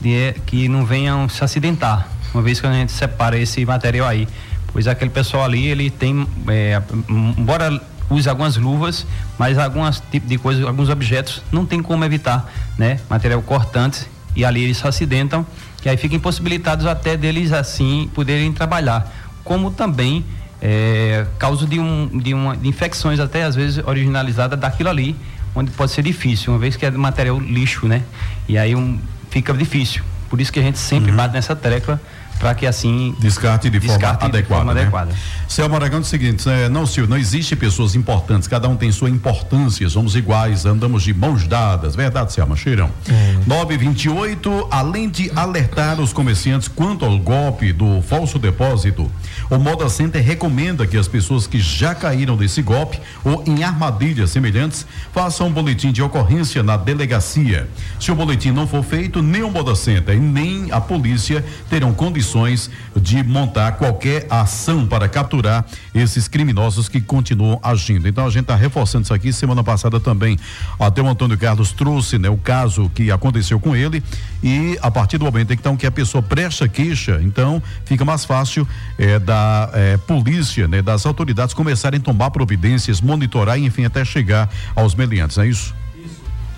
de, 0.00 0.34
que 0.46 0.68
não 0.68 0.84
venham 0.84 1.28
se 1.28 1.42
acidentar, 1.44 2.08
uma 2.32 2.42
vez 2.42 2.60
que 2.60 2.66
a 2.66 2.72
gente 2.72 2.92
separa 2.92 3.38
esse 3.38 3.64
material 3.64 4.08
aí. 4.08 4.26
Pois 4.72 4.86
aquele 4.86 5.10
pessoal 5.10 5.44
ali, 5.44 5.66
ele 5.66 5.90
tem, 5.90 6.26
é, 6.48 6.80
embora 7.08 7.80
use 8.10 8.28
algumas 8.28 8.56
luvas, 8.56 9.06
mas 9.38 9.58
alguns 9.58 10.02
tipos 10.10 10.28
de 10.28 10.38
coisas, 10.38 10.64
alguns 10.64 10.88
objetos 10.88 11.42
não 11.52 11.66
tem 11.66 11.82
como 11.82 12.04
evitar, 12.04 12.50
né? 12.76 13.00
Material 13.08 13.42
cortante 13.42 14.06
e 14.34 14.44
ali 14.44 14.64
eles 14.64 14.78
se 14.78 14.86
acidentam 14.86 15.44
e 15.84 15.88
aí 15.88 15.96
ficam 15.96 16.16
impossibilitados 16.16 16.86
até 16.86 17.16
deles 17.16 17.52
assim 17.52 18.10
poderem 18.14 18.52
trabalhar, 18.52 19.12
como 19.44 19.70
também 19.70 20.24
é, 20.60 21.26
causa 21.38 21.66
de, 21.66 21.78
um, 21.78 22.06
de, 22.18 22.34
uma, 22.34 22.56
de 22.56 22.68
infecções 22.68 23.20
até 23.20 23.44
às 23.44 23.54
vezes 23.54 23.82
originalizadas 23.86 24.58
daquilo 24.58 24.88
ali, 24.88 25.16
onde 25.54 25.70
pode 25.70 25.92
ser 25.92 26.02
difícil, 26.02 26.52
uma 26.52 26.58
vez 26.58 26.76
que 26.76 26.84
é 26.84 26.90
material 26.90 27.38
lixo, 27.38 27.86
né? 27.86 28.02
E 28.48 28.58
aí 28.58 28.74
um, 28.74 28.98
fica 29.30 29.52
difícil. 29.52 30.02
Por 30.28 30.40
isso 30.40 30.52
que 30.52 30.60
a 30.60 30.62
gente 30.62 30.78
sempre 30.78 31.10
uhum. 31.10 31.16
bate 31.16 31.34
nessa 31.34 31.56
tecla 31.56 32.00
para 32.38 32.54
que 32.54 32.66
assim 32.66 33.14
descarte 33.18 33.68
de 33.68 33.78
descarte 33.78 34.20
forma 34.20 34.30
de 34.30 34.38
adequada. 34.38 34.64
Forma 34.64 34.74
né? 34.74 34.80
adequada. 34.82 35.12
Céu 35.48 35.68
Maragão 35.68 35.98
é 35.98 36.02
o 36.02 36.04
seguinte, 36.04 36.48
é, 36.48 36.68
não 36.68 36.86
Silvio, 36.86 37.10
não 37.10 37.16
existe 37.16 37.56
pessoas 37.56 37.94
importantes, 37.94 38.46
cada 38.46 38.68
um 38.68 38.76
tem 38.76 38.92
sua 38.92 39.10
importância, 39.10 39.88
somos 39.88 40.14
iguais, 40.14 40.64
andamos 40.64 41.02
de 41.02 41.12
mãos 41.12 41.46
dadas, 41.46 41.96
verdade, 41.96 42.32
Selma 42.32 42.54
Cheirão? 42.54 42.90
É. 43.08 43.38
928, 43.46 44.68
além 44.70 45.08
de 45.08 45.30
alertar 45.34 46.00
os 46.00 46.12
comerciantes 46.12 46.68
quanto 46.68 47.04
ao 47.04 47.18
golpe 47.18 47.72
do 47.72 48.00
falso 48.02 48.38
depósito, 48.38 49.10
o 49.50 49.58
Moda 49.58 49.88
Center 49.88 50.22
recomenda 50.22 50.86
que 50.86 50.96
as 50.96 51.08
pessoas 51.08 51.46
que 51.46 51.58
já 51.58 51.94
caíram 51.94 52.36
desse 52.36 52.62
golpe 52.62 53.00
ou 53.24 53.42
em 53.46 53.64
armadilhas 53.64 54.30
semelhantes 54.30 54.86
façam 55.12 55.48
um 55.48 55.52
boletim 55.52 55.90
de 55.90 56.02
ocorrência 56.02 56.62
na 56.62 56.76
delegacia. 56.76 57.68
Se 57.98 58.12
o 58.12 58.14
boletim 58.14 58.50
não 58.50 58.66
for 58.66 58.84
feito, 58.84 59.22
nem 59.22 59.42
o 59.42 59.50
Moda 59.50 59.74
Center 59.74 60.14
e 60.14 60.20
nem 60.20 60.70
a 60.70 60.80
polícia 60.80 61.44
terão 61.68 61.92
condições 61.92 62.27
condições 62.28 62.70
de 62.94 63.22
montar 63.22 63.72
qualquer 63.72 64.26
ação 64.28 64.86
para 64.86 65.08
capturar 65.08 65.64
esses 65.94 66.28
criminosos 66.28 66.88
que 66.88 67.00
continuam 67.00 67.58
agindo. 67.62 68.06
Então 68.06 68.26
a 68.26 68.30
gente 68.30 68.42
está 68.42 68.54
reforçando 68.54 69.04
isso 69.04 69.14
aqui. 69.14 69.32
Semana 69.32 69.64
passada 69.64 69.98
também 69.98 70.38
até 70.78 71.00
o 71.00 71.08
Antônio 71.08 71.38
Carlos 71.38 71.72
trouxe 71.72 72.18
né, 72.18 72.28
o 72.28 72.36
caso 72.36 72.90
que 72.94 73.10
aconteceu 73.10 73.58
com 73.58 73.74
ele 73.74 74.02
e 74.42 74.78
a 74.82 74.90
partir 74.90 75.18
do 75.18 75.24
momento 75.24 75.52
então 75.52 75.76
que 75.76 75.86
a 75.86 75.90
pessoa 75.90 76.22
presta 76.22 76.68
queixa, 76.68 77.20
então 77.22 77.62
fica 77.84 78.04
mais 78.04 78.24
fácil 78.24 78.66
é, 78.98 79.18
da 79.18 79.70
é, 79.72 79.96
polícia, 79.96 80.68
né, 80.68 80.82
das 80.82 81.06
autoridades 81.06 81.54
começarem 81.54 81.98
a 81.98 82.02
tomar 82.02 82.30
providências, 82.30 83.00
monitorar 83.00 83.58
e 83.58 83.64
enfim 83.64 83.84
até 83.84 84.04
chegar 84.04 84.50
aos 84.74 84.94
meliantes, 84.94 85.38
é 85.38 85.46
isso? 85.46 85.74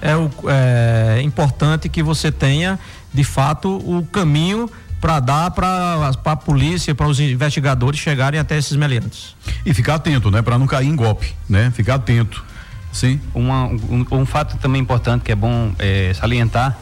É, 0.01 0.17
o, 0.17 0.31
é 0.49 1.21
importante 1.23 1.89
que 1.89 2.03
você 2.03 2.33
tenha 2.33 2.79
de 3.13 3.23
fato 3.25 3.77
o 3.77 4.05
caminho 4.07 4.69
para 5.01 5.19
dar 5.19 5.51
para 5.51 6.11
a 6.25 6.37
polícia, 6.37 6.95
para 6.95 7.07
os 7.07 7.19
investigadores 7.19 7.99
chegarem 7.99 8.39
até 8.39 8.59
esses 8.59 8.77
meliantes. 8.77 9.35
E 9.65 9.73
ficar 9.73 9.95
atento, 9.95 10.31
né, 10.31 10.43
para 10.43 10.59
não 10.59 10.67
cair 10.67 10.89
em 10.89 10.97
golpe, 10.97 11.35
né? 11.49 11.71
Ficar 11.71 11.95
atento. 11.95 12.45
Sim. 12.93 13.21
Uma, 13.33 13.67
um, 13.67 14.07
um, 14.11 14.27
fato 14.27 14.57
também 14.59 14.83
importante 14.83 15.23
que 15.23 15.33
é 15.33 15.35
bom 15.35 15.73
é, 15.79 16.13
salientar 16.13 16.77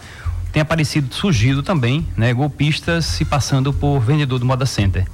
tem 0.51 0.63
aparecido, 0.63 1.15
surgido 1.15 1.63
também, 1.63 2.07
né, 2.17 2.33
golpistas 2.33 3.05
se 3.05 3.25
passando 3.25 3.73
por 3.73 4.01
vendedor 4.01 4.39
do 4.39 4.47
Moda 4.47 4.65
Center. 4.65 5.07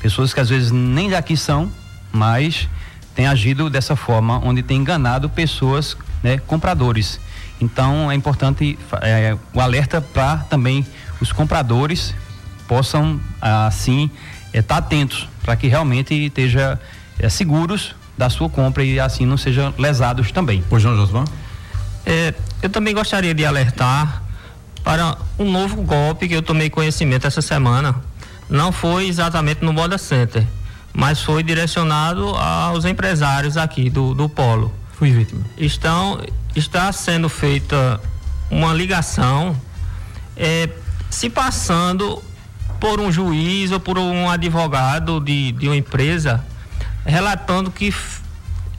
Pessoas 0.00 0.32
que 0.32 0.38
às 0.38 0.48
vezes 0.48 0.70
nem 0.70 1.10
daqui 1.10 1.36
são, 1.36 1.70
mas 2.12 2.68
têm 3.14 3.26
agido 3.26 3.68
dessa 3.68 3.96
forma, 3.96 4.38
onde 4.38 4.62
tem 4.62 4.78
enganado 4.78 5.28
pessoas, 5.28 5.96
né, 6.22 6.38
compradores. 6.38 7.20
Então 7.60 8.10
é 8.10 8.14
importante 8.14 8.78
é, 9.02 9.36
o 9.52 9.60
alerta 9.60 10.00
para 10.00 10.38
também 10.48 10.86
os 11.20 11.32
compradores 11.32 12.14
possam 12.68 13.18
assim 13.40 14.10
estar 14.48 14.58
é, 14.58 14.62
tá 14.62 14.76
atentos 14.76 15.28
para 15.42 15.56
que 15.56 15.66
realmente 15.66 16.14
esteja 16.14 16.78
é, 17.18 17.28
seguros 17.28 17.96
da 18.16 18.28
sua 18.28 18.48
compra 18.48 18.84
e 18.84 19.00
assim 19.00 19.24
não 19.24 19.36
sejam 19.36 19.74
lesados 19.78 20.30
também. 20.30 20.62
Pois 20.68 20.84
não, 20.84 20.94
Josvan? 20.94 21.24
É, 22.04 22.34
eu 22.62 22.68
também 22.68 22.94
gostaria 22.94 23.34
de 23.34 23.44
alertar 23.44 24.22
para 24.84 25.16
um 25.38 25.50
novo 25.50 25.82
golpe 25.82 26.28
que 26.28 26.34
eu 26.34 26.42
tomei 26.42 26.68
conhecimento 26.68 27.26
essa 27.26 27.42
semana. 27.42 27.94
Não 28.48 28.72
foi 28.72 29.06
exatamente 29.06 29.64
no 29.64 29.72
Moda 29.72 29.98
Center, 29.98 30.46
mas 30.92 31.22
foi 31.22 31.42
direcionado 31.42 32.28
aos 32.30 32.84
empresários 32.84 33.56
aqui 33.56 33.90
do, 33.90 34.14
do 34.14 34.28
Polo. 34.28 34.74
Fui 34.92 35.12
vítima. 35.12 35.42
Estão, 35.56 36.20
está 36.56 36.90
sendo 36.92 37.28
feita 37.28 38.00
uma 38.50 38.72
ligação 38.72 39.54
é, 40.36 40.68
se 41.10 41.28
passando 41.28 42.22
por 42.80 43.00
um 43.00 43.10
juiz 43.10 43.72
ou 43.72 43.80
por 43.80 43.98
um 43.98 44.28
advogado 44.28 45.20
de, 45.20 45.52
de 45.52 45.68
uma 45.68 45.76
empresa 45.76 46.44
relatando 47.04 47.70
que 47.70 47.94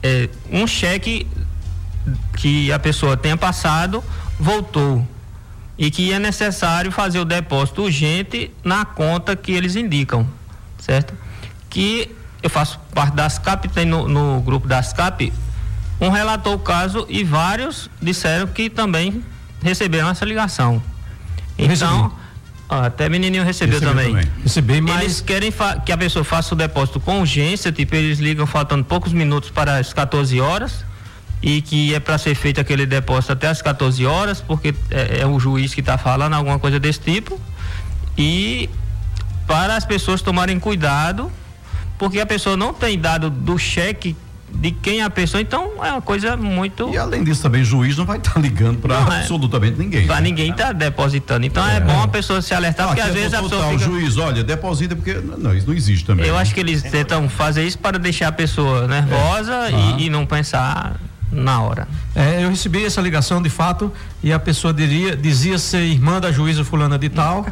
é, 0.02 0.28
um 0.50 0.66
cheque 0.66 1.26
que 2.36 2.72
a 2.72 2.78
pessoa 2.78 3.16
tenha 3.16 3.36
passado 3.36 4.02
voltou 4.38 5.06
e 5.76 5.90
que 5.90 6.12
é 6.12 6.18
necessário 6.18 6.92
fazer 6.92 7.18
o 7.18 7.24
depósito 7.24 7.82
urgente 7.82 8.50
na 8.62 8.84
conta 8.84 9.34
que 9.34 9.52
eles 9.52 9.76
indicam, 9.76 10.28
certo? 10.78 11.14
Que 11.68 12.14
eu 12.42 12.50
faço 12.50 12.78
parte 12.94 13.14
das 13.14 13.38
CAP, 13.38 13.68
tem 13.68 13.86
no, 13.86 14.08
no 14.08 14.40
grupo 14.40 14.68
das 14.68 14.92
CAP, 14.92 15.32
um 16.00 16.10
relatou 16.10 16.54
o 16.54 16.58
caso 16.58 17.06
e 17.08 17.24
vários 17.24 17.90
disseram 18.00 18.46
que 18.46 18.68
também 18.68 19.24
receberam 19.62 20.08
essa 20.08 20.24
ligação. 20.24 20.82
Então, 21.58 22.12
até 22.70 23.08
menininho 23.08 23.44
recebeu 23.44 23.80
também. 23.80 24.08
também. 24.08 24.30
Recebi, 24.42 24.80
mas... 24.80 25.02
Eles 25.02 25.20
querem 25.20 25.52
que 25.84 25.92
a 25.92 25.98
pessoa 25.98 26.24
faça 26.24 26.54
o 26.54 26.56
depósito 26.56 27.00
com 27.00 27.20
urgência, 27.20 27.72
tipo, 27.72 27.94
eles 27.94 28.18
ligam 28.18 28.46
faltando 28.46 28.84
poucos 28.84 29.12
minutos 29.12 29.50
para 29.50 29.76
as 29.76 29.92
14 29.92 30.40
horas 30.40 30.84
e 31.42 31.62
que 31.62 31.94
é 31.94 32.00
para 32.00 32.18
ser 32.18 32.34
feito 32.34 32.60
aquele 32.60 32.86
depósito 32.86 33.32
até 33.32 33.48
as 33.48 33.62
14 33.62 34.04
horas, 34.04 34.40
porque 34.40 34.74
é, 34.90 35.20
é 35.20 35.26
o 35.26 35.40
juiz 35.40 35.74
que 35.74 35.80
está 35.80 35.96
falando 35.96 36.34
alguma 36.34 36.58
coisa 36.58 36.78
desse 36.78 37.00
tipo. 37.00 37.40
E 38.16 38.68
para 39.46 39.74
as 39.76 39.84
pessoas 39.84 40.22
tomarem 40.22 40.60
cuidado, 40.60 41.32
porque 41.98 42.20
a 42.20 42.26
pessoa 42.26 42.56
não 42.56 42.72
tem 42.72 42.98
dado 42.98 43.30
do 43.30 43.58
cheque 43.58 44.14
de 44.54 44.70
quem 44.70 45.00
é 45.00 45.04
a 45.04 45.10
pessoa, 45.10 45.40
então 45.40 45.72
é 45.84 45.92
uma 45.92 46.02
coisa 46.02 46.36
muito. 46.36 46.90
E 46.92 46.98
além 46.98 47.24
disso, 47.24 47.42
também 47.42 47.62
o 47.62 47.64
juiz 47.64 47.96
não 47.96 48.04
vai 48.04 48.18
estar 48.18 48.34
tá 48.34 48.40
ligando 48.40 48.78
para 48.78 48.94
é. 48.94 48.98
absolutamente 48.98 49.78
ninguém. 49.78 50.06
Para 50.06 50.16
né? 50.16 50.22
ninguém 50.22 50.52
tá 50.52 50.72
depositando. 50.72 51.46
Então 51.46 51.66
é, 51.66 51.76
é 51.76 51.80
bom 51.80 52.02
a 52.02 52.08
pessoa 52.08 52.42
se 52.42 52.52
alertar, 52.52 52.88
porque 52.88 53.00
às 53.00 53.14
vezes 53.14 53.34
a 53.34 53.42
pessoa. 53.42 53.64
Fica... 53.70 53.74
O 53.76 53.78
juiz, 53.78 54.16
olha, 54.18 54.44
deposita, 54.44 54.96
porque. 54.96 55.14
Não, 55.14 55.54
isso 55.54 55.66
não 55.66 55.74
existe 55.74 56.04
também. 56.04 56.26
Eu 56.26 56.34
né? 56.34 56.40
acho 56.40 56.54
que 56.54 56.60
eles 56.60 56.82
tentam 56.82 57.28
fazer 57.28 57.64
isso 57.66 57.78
para 57.78 57.98
deixar 57.98 58.28
a 58.28 58.32
pessoa 58.32 58.86
nervosa 58.86 59.70
é. 59.70 59.98
e, 59.98 60.06
e 60.06 60.10
não 60.10 60.26
pensar 60.26 60.96
na 61.30 61.62
hora. 61.62 61.86
É, 62.14 62.44
eu 62.44 62.50
recebi 62.50 62.84
essa 62.84 63.00
ligação 63.00 63.40
de 63.40 63.48
fato 63.48 63.92
e 64.22 64.32
a 64.32 64.38
pessoa 64.38 64.74
diria, 64.74 65.16
dizia 65.16 65.58
ser 65.58 65.82
irmã 65.82 66.20
da 66.20 66.32
juíza 66.32 66.64
fulana 66.64 66.98
de 66.98 67.08
tal, 67.08 67.44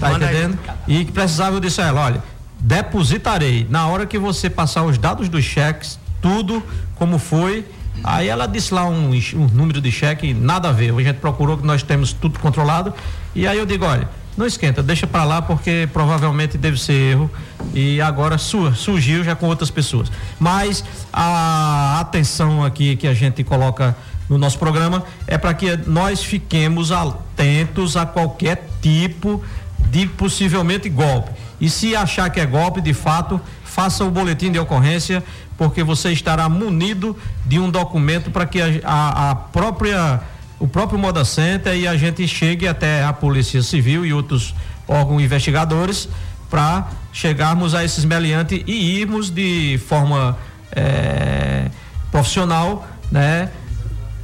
tá 0.00 0.12
entendendo? 0.12 0.58
E 0.86 1.04
que 1.04 1.12
precisava, 1.12 1.56
eu 1.56 1.60
disse 1.60 1.80
a 1.80 1.86
ela, 1.86 2.04
olha, 2.04 2.22
depositarei 2.60 3.66
na 3.68 3.86
hora 3.86 4.06
que 4.06 4.18
você 4.18 4.48
passar 4.48 4.84
os 4.84 4.96
dados 4.96 5.28
dos 5.28 5.44
cheques, 5.44 5.98
tudo 6.20 6.62
como 6.96 7.18
foi. 7.18 7.64
Aí 8.04 8.28
ela 8.28 8.46
disse 8.46 8.72
lá 8.74 8.86
um, 8.86 9.10
um 9.10 9.46
número 9.52 9.80
de 9.80 9.90
cheque, 9.90 10.34
nada 10.34 10.68
a 10.68 10.72
ver. 10.72 10.94
A 10.94 11.02
gente 11.02 11.16
procurou 11.16 11.56
que 11.56 11.66
nós 11.66 11.82
temos 11.82 12.12
tudo 12.12 12.38
controlado. 12.38 12.92
E 13.34 13.46
aí 13.46 13.58
eu 13.58 13.66
digo, 13.66 13.84
olha, 13.84 14.08
não 14.36 14.46
esquenta, 14.46 14.82
deixa 14.82 15.06
para 15.06 15.24
lá 15.24 15.40
porque 15.40 15.88
provavelmente 15.92 16.58
deve 16.58 16.78
ser 16.78 16.92
erro 16.92 17.30
e 17.72 18.00
agora 18.02 18.36
su 18.36 18.74
surgiu 18.74 19.24
já 19.24 19.34
com 19.34 19.46
outras 19.46 19.70
pessoas. 19.70 20.12
Mas 20.38 20.84
a 21.10 21.98
atenção 22.00 22.62
aqui 22.62 22.96
que 22.96 23.08
a 23.08 23.14
gente 23.14 23.42
coloca 23.42 23.96
no 24.28 24.36
nosso 24.36 24.58
programa 24.58 25.04
é 25.26 25.38
para 25.38 25.54
que 25.54 25.76
nós 25.86 26.22
fiquemos 26.22 26.92
atentos 26.92 27.96
a 27.96 28.04
qualquer 28.04 28.68
tipo 28.82 29.42
de 29.90 30.06
possivelmente 30.06 30.88
golpe. 30.88 31.30
E 31.58 31.70
se 31.70 31.96
achar 31.96 32.28
que 32.28 32.38
é 32.38 32.44
golpe, 32.44 32.82
de 32.82 32.92
fato, 32.92 33.40
faça 33.64 34.04
o 34.04 34.10
boletim 34.10 34.52
de 34.52 34.58
ocorrência, 34.58 35.24
porque 35.56 35.82
você 35.82 36.12
estará 36.12 36.48
munido 36.48 37.16
de 37.44 37.58
um 37.58 37.70
documento 37.70 38.30
para 38.30 38.46
que 38.46 38.60
a, 38.84 39.30
a, 39.30 39.34
própria 39.34 40.20
o 40.58 40.66
próprio 40.66 40.98
Moda 40.98 41.24
Center 41.24 41.74
e 41.74 41.86
a 41.86 41.96
gente 41.96 42.26
chegue 42.26 42.66
até 42.66 43.04
a 43.04 43.12
Polícia 43.12 43.62
Civil 43.62 44.06
e 44.06 44.12
outros 44.12 44.54
órgãos 44.88 45.22
investigadores 45.22 46.08
para 46.48 46.88
chegarmos 47.12 47.74
a 47.74 47.84
esses 47.84 48.04
meliantes 48.04 48.62
e 48.66 49.00
irmos 49.00 49.30
de 49.30 49.78
forma 49.86 50.36
é, 50.72 51.70
profissional, 52.10 52.86
né, 53.10 53.50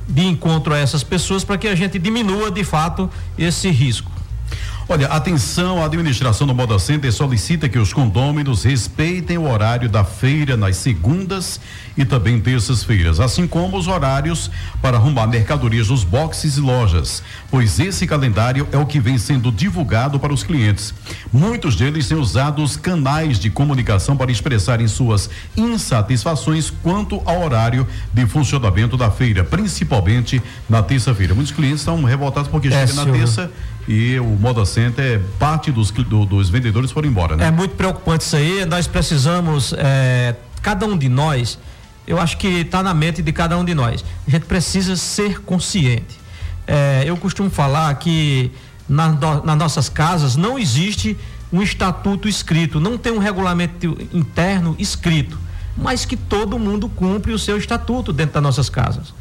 de 0.08 0.24
encontro 0.26 0.74
a 0.74 0.78
essas 0.78 1.02
pessoas 1.02 1.44
para 1.44 1.58
que 1.58 1.66
a 1.66 1.74
gente 1.74 1.98
diminua 1.98 2.50
de 2.50 2.64
fato 2.64 3.10
esse 3.36 3.70
risco. 3.70 4.11
Olha, 4.88 5.06
atenção, 5.06 5.80
a 5.80 5.86
administração 5.86 6.46
do 6.46 6.54
Moda 6.54 6.78
Center 6.78 7.12
solicita 7.12 7.68
que 7.68 7.78
os 7.78 7.92
condôminos 7.92 8.64
respeitem 8.64 9.38
o 9.38 9.48
horário 9.48 9.88
da 9.88 10.04
feira 10.04 10.56
nas 10.56 10.76
segundas 10.76 11.60
e 11.96 12.04
também 12.04 12.40
terças-feiras, 12.40 13.20
assim 13.20 13.46
como 13.46 13.76
os 13.76 13.86
horários 13.86 14.50
para 14.80 14.96
arrumar 14.96 15.26
mercadorias 15.26 15.88
nos 15.88 16.04
boxes 16.04 16.56
e 16.56 16.60
lojas, 16.60 17.22
pois 17.50 17.78
esse 17.78 18.06
calendário 18.06 18.66
é 18.72 18.78
o 18.78 18.86
que 18.86 19.00
vem 19.00 19.18
sendo 19.18 19.52
divulgado 19.52 20.18
para 20.18 20.32
os 20.32 20.42
clientes. 20.42 20.94
Muitos 21.32 21.76
deles 21.76 22.08
têm 22.08 22.16
usado 22.16 22.62
os 22.62 22.76
canais 22.76 23.38
de 23.38 23.50
comunicação 23.50 24.16
para 24.16 24.30
expressarem 24.30 24.88
suas 24.88 25.28
insatisfações 25.56 26.70
quanto 26.70 27.20
ao 27.24 27.42
horário 27.42 27.86
de 28.12 28.26
funcionamento 28.26 28.96
da 28.96 29.10
feira, 29.10 29.44
principalmente 29.44 30.42
na 30.68 30.82
terça-feira. 30.82 31.34
Muitos 31.34 31.52
clientes 31.52 31.80
estão 31.80 32.02
revoltados 32.02 32.50
porque 32.50 32.68
é, 32.68 32.86
chega 32.86 33.04
na 33.04 33.12
terça 33.12 33.50
e 33.88 34.18
o 34.18 34.24
Moda 34.24 34.64
Center, 34.64 35.20
parte 35.38 35.70
dos, 35.70 35.90
do, 35.90 36.24
dos 36.24 36.48
vendedores 36.48 36.90
foram 36.90 37.08
embora, 37.08 37.36
né? 37.36 37.46
É 37.46 37.50
muito 37.50 37.74
preocupante 37.74 38.24
isso 38.24 38.36
aí. 38.36 38.64
Nós 38.64 38.86
precisamos, 38.86 39.74
é, 39.76 40.36
cada 40.62 40.86
um 40.86 40.96
de 40.96 41.08
nós, 41.08 41.58
eu 42.12 42.20
acho 42.20 42.36
que 42.36 42.46
está 42.46 42.82
na 42.82 42.92
mente 42.92 43.22
de 43.22 43.32
cada 43.32 43.56
um 43.56 43.64
de 43.64 43.74
nós. 43.74 44.04
A 44.28 44.30
gente 44.30 44.44
precisa 44.44 44.96
ser 44.96 45.40
consciente. 45.40 46.20
É, 46.66 47.04
eu 47.06 47.16
costumo 47.16 47.48
falar 47.48 47.94
que 47.94 48.52
na, 48.86 49.08
nas 49.42 49.56
nossas 49.56 49.88
casas 49.88 50.36
não 50.36 50.58
existe 50.58 51.16
um 51.50 51.62
estatuto 51.62 52.28
escrito, 52.28 52.78
não 52.78 52.98
tem 52.98 53.12
um 53.12 53.18
regulamento 53.18 53.96
interno 54.12 54.76
escrito, 54.78 55.38
mas 55.74 56.04
que 56.04 56.14
todo 56.14 56.58
mundo 56.58 56.86
cumpre 56.86 57.32
o 57.32 57.38
seu 57.38 57.56
estatuto 57.56 58.12
dentro 58.12 58.34
das 58.34 58.42
nossas 58.42 58.68
casas. 58.68 59.14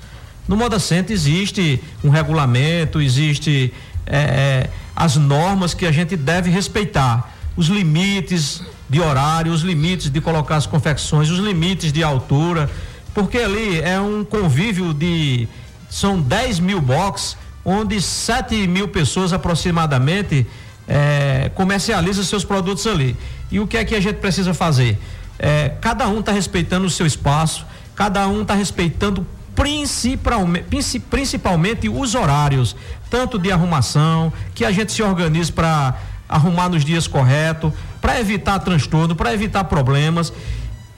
No 0.45 0.57
Moda 0.57 0.77
Center 0.77 1.13
existe 1.13 1.81
um 2.03 2.09
regulamento, 2.09 2.99
existe 2.99 3.73
é, 4.05 4.17
é, 4.17 4.69
as 4.93 5.15
normas 5.15 5.73
que 5.73 5.85
a 5.85 5.93
gente 5.93 6.17
deve 6.17 6.49
respeitar, 6.49 7.37
os 7.55 7.67
limites 7.67 8.61
de 8.91 8.99
horário, 8.99 9.53
os 9.53 9.61
limites 9.61 10.11
de 10.11 10.19
colocar 10.19 10.57
as 10.57 10.65
confecções, 10.65 11.29
os 11.29 11.39
limites 11.39 11.93
de 11.93 12.03
altura, 12.03 12.69
porque 13.13 13.37
ali 13.37 13.79
é 13.79 13.97
um 14.01 14.21
convívio 14.25 14.93
de 14.93 15.47
são 15.89 16.19
10 16.19 16.59
mil 16.59 16.81
boxes, 16.81 17.37
onde 17.63 18.01
7 18.01 18.67
mil 18.67 18.89
pessoas 18.89 19.31
aproximadamente 19.31 20.45
é, 20.85 21.49
comercializa 21.55 22.21
seus 22.25 22.43
produtos 22.43 22.85
ali. 22.85 23.15
E 23.49 23.61
o 23.61 23.65
que 23.65 23.77
é 23.77 23.85
que 23.85 23.95
a 23.95 24.01
gente 24.01 24.17
precisa 24.17 24.53
fazer? 24.53 24.99
É, 25.39 25.69
cada 25.79 26.05
um 26.09 26.19
está 26.19 26.33
respeitando 26.33 26.85
o 26.85 26.89
seu 26.89 27.05
espaço, 27.05 27.65
cada 27.95 28.27
um 28.27 28.41
está 28.41 28.55
respeitando 28.55 29.25
principalmente, 29.55 30.99
principalmente 31.09 31.87
os 31.87 32.13
horários, 32.13 32.75
tanto 33.09 33.39
de 33.39 33.53
arrumação, 33.53 34.33
que 34.53 34.65
a 34.65 34.71
gente 34.71 34.91
se 34.91 35.01
organize 35.01 35.49
para 35.49 35.95
arrumar 36.27 36.67
nos 36.67 36.83
dias 36.83 37.07
corretos, 37.07 37.71
para 38.01 38.19
evitar 38.19 38.59
transtorno, 38.59 39.15
para 39.15 39.33
evitar 39.33 39.63
problemas. 39.65 40.33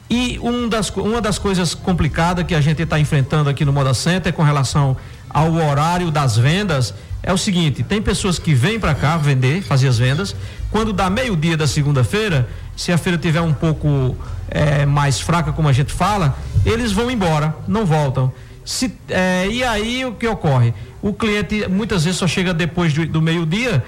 E 0.09 0.39
um 0.41 0.69
das, 0.69 0.89
uma 0.91 1.21
das 1.21 1.37
coisas 1.37 1.73
complicadas 1.73 2.45
que 2.45 2.55
a 2.55 2.61
gente 2.61 2.81
está 2.81 2.99
enfrentando 2.99 3.49
aqui 3.49 3.65
no 3.65 3.73
Moda 3.73 3.93
Center 3.93 4.31
com 4.31 4.43
relação 4.43 4.95
ao 5.29 5.53
horário 5.53 6.11
das 6.11 6.37
vendas 6.37 6.93
é 7.21 7.33
o 7.33 7.37
seguinte: 7.37 7.83
tem 7.83 8.01
pessoas 8.01 8.37
que 8.37 8.53
vêm 8.53 8.79
para 8.79 8.93
cá 8.93 9.17
vender, 9.17 9.63
fazer 9.63 9.87
as 9.87 9.97
vendas. 9.97 10.35
Quando 10.69 10.93
dá 10.93 11.09
meio-dia 11.09 11.57
da 11.57 11.65
segunda-feira, 11.65 12.47
se 12.75 12.91
a 12.91 12.97
feira 12.97 13.17
tiver 13.17 13.41
um 13.41 13.53
pouco 13.53 14.15
é, 14.49 14.85
mais 14.85 15.19
fraca, 15.19 15.51
como 15.51 15.67
a 15.67 15.73
gente 15.73 15.93
fala, 15.93 16.37
eles 16.65 16.91
vão 16.91 17.09
embora, 17.09 17.55
não 17.67 17.85
voltam. 17.85 18.31
Se, 18.65 18.93
é, 19.09 19.47
e 19.49 19.63
aí 19.63 20.05
o 20.05 20.13
que 20.13 20.27
ocorre? 20.27 20.73
O 21.01 21.13
cliente 21.13 21.67
muitas 21.67 22.05
vezes 22.05 22.17
só 22.17 22.27
chega 22.27 22.53
depois 22.53 22.93
do, 22.93 23.05
do 23.05 23.21
meio-dia 23.21 23.83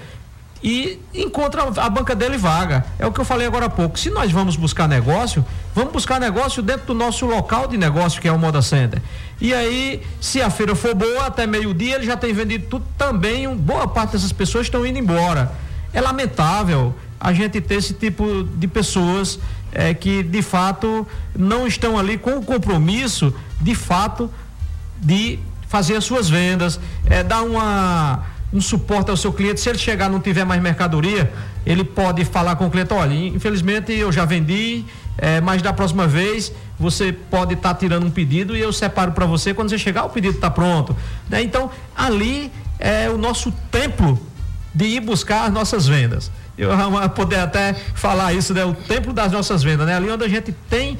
e 0.62 0.98
encontra 1.14 1.62
a 1.62 1.90
banca 1.90 2.14
dele 2.14 2.36
vaga. 2.36 2.84
É 2.98 3.06
o 3.06 3.12
que 3.12 3.20
eu 3.20 3.24
falei 3.24 3.46
agora 3.46 3.66
há 3.66 3.70
pouco. 3.70 3.98
Se 3.98 4.10
nós 4.10 4.32
vamos 4.32 4.56
buscar 4.56 4.88
negócio, 4.88 5.44
vamos 5.74 5.92
buscar 5.92 6.18
negócio 6.18 6.62
dentro 6.62 6.86
do 6.86 6.94
nosso 6.94 7.26
local 7.26 7.68
de 7.68 7.76
negócio, 7.76 8.20
que 8.20 8.28
é 8.28 8.32
o 8.32 8.38
Moda 8.38 8.62
Center. 8.62 9.00
E 9.40 9.52
aí, 9.52 10.02
se 10.20 10.40
a 10.40 10.48
feira 10.48 10.74
for 10.74 10.94
boa, 10.94 11.26
até 11.26 11.46
meio-dia 11.46 11.96
ele 11.96 12.06
já 12.06 12.16
tem 12.16 12.32
vendido 12.32 12.66
tudo 12.68 12.86
também. 12.96 13.54
Boa 13.54 13.86
parte 13.86 14.12
dessas 14.12 14.32
pessoas 14.32 14.66
estão 14.66 14.86
indo 14.86 14.98
embora. 14.98 15.52
É 15.92 16.00
lamentável 16.00 16.94
a 17.20 17.32
gente 17.32 17.60
ter 17.60 17.76
esse 17.76 17.94
tipo 17.94 18.44
de 18.44 18.66
pessoas 18.66 19.38
é, 19.72 19.92
que 19.92 20.22
de 20.22 20.42
fato 20.42 21.06
não 21.34 21.66
estão 21.66 21.98
ali 21.98 22.16
com 22.16 22.38
o 22.38 22.42
compromisso, 22.42 23.34
de 23.60 23.74
fato, 23.74 24.30
de 24.98 25.38
fazer 25.68 25.96
as 25.96 26.04
suas 26.04 26.28
vendas, 26.28 26.80
é, 27.04 27.22
dar 27.22 27.42
uma 27.42 28.24
um 28.52 28.60
suporte 28.60 29.10
ao 29.10 29.16
seu 29.16 29.32
cliente. 29.32 29.60
Se 29.60 29.68
ele 29.68 29.78
chegar 29.78 30.08
não 30.08 30.20
tiver 30.20 30.44
mais 30.44 30.62
mercadoria, 30.62 31.32
ele 31.64 31.84
pode 31.84 32.24
falar 32.24 32.56
com 32.56 32.66
o 32.66 32.70
cliente, 32.70 32.92
olha, 32.92 33.14
infelizmente 33.14 33.92
eu 33.92 34.12
já 34.12 34.24
vendi, 34.24 34.84
é, 35.18 35.40
mas 35.40 35.62
da 35.62 35.72
próxima 35.72 36.06
vez 36.06 36.52
você 36.78 37.12
pode 37.12 37.54
estar 37.54 37.74
tá 37.74 37.74
tirando 37.74 38.06
um 38.06 38.10
pedido 38.10 38.56
e 38.56 38.60
eu 38.60 38.72
separo 38.72 39.12
para 39.12 39.26
você 39.26 39.54
quando 39.54 39.70
você 39.70 39.78
chegar 39.78 40.04
o 40.04 40.10
pedido 40.10 40.34
está 40.34 40.50
pronto. 40.50 40.96
Né? 41.28 41.42
Então 41.42 41.70
ali 41.96 42.52
é 42.78 43.08
o 43.08 43.16
nosso 43.16 43.50
templo 43.70 44.20
de 44.74 44.84
ir 44.84 45.00
buscar 45.00 45.46
as 45.46 45.52
nossas 45.52 45.86
vendas. 45.86 46.30
Eu 46.56 46.70
poder 47.14 47.40
até 47.40 47.74
falar 47.94 48.32
isso, 48.32 48.54
né? 48.54 48.64
O 48.64 48.72
templo 48.72 49.12
das 49.12 49.30
nossas 49.30 49.62
vendas, 49.62 49.86
né? 49.86 49.94
Ali 49.94 50.08
onde 50.08 50.24
a 50.24 50.28
gente 50.28 50.52
tem 50.70 50.96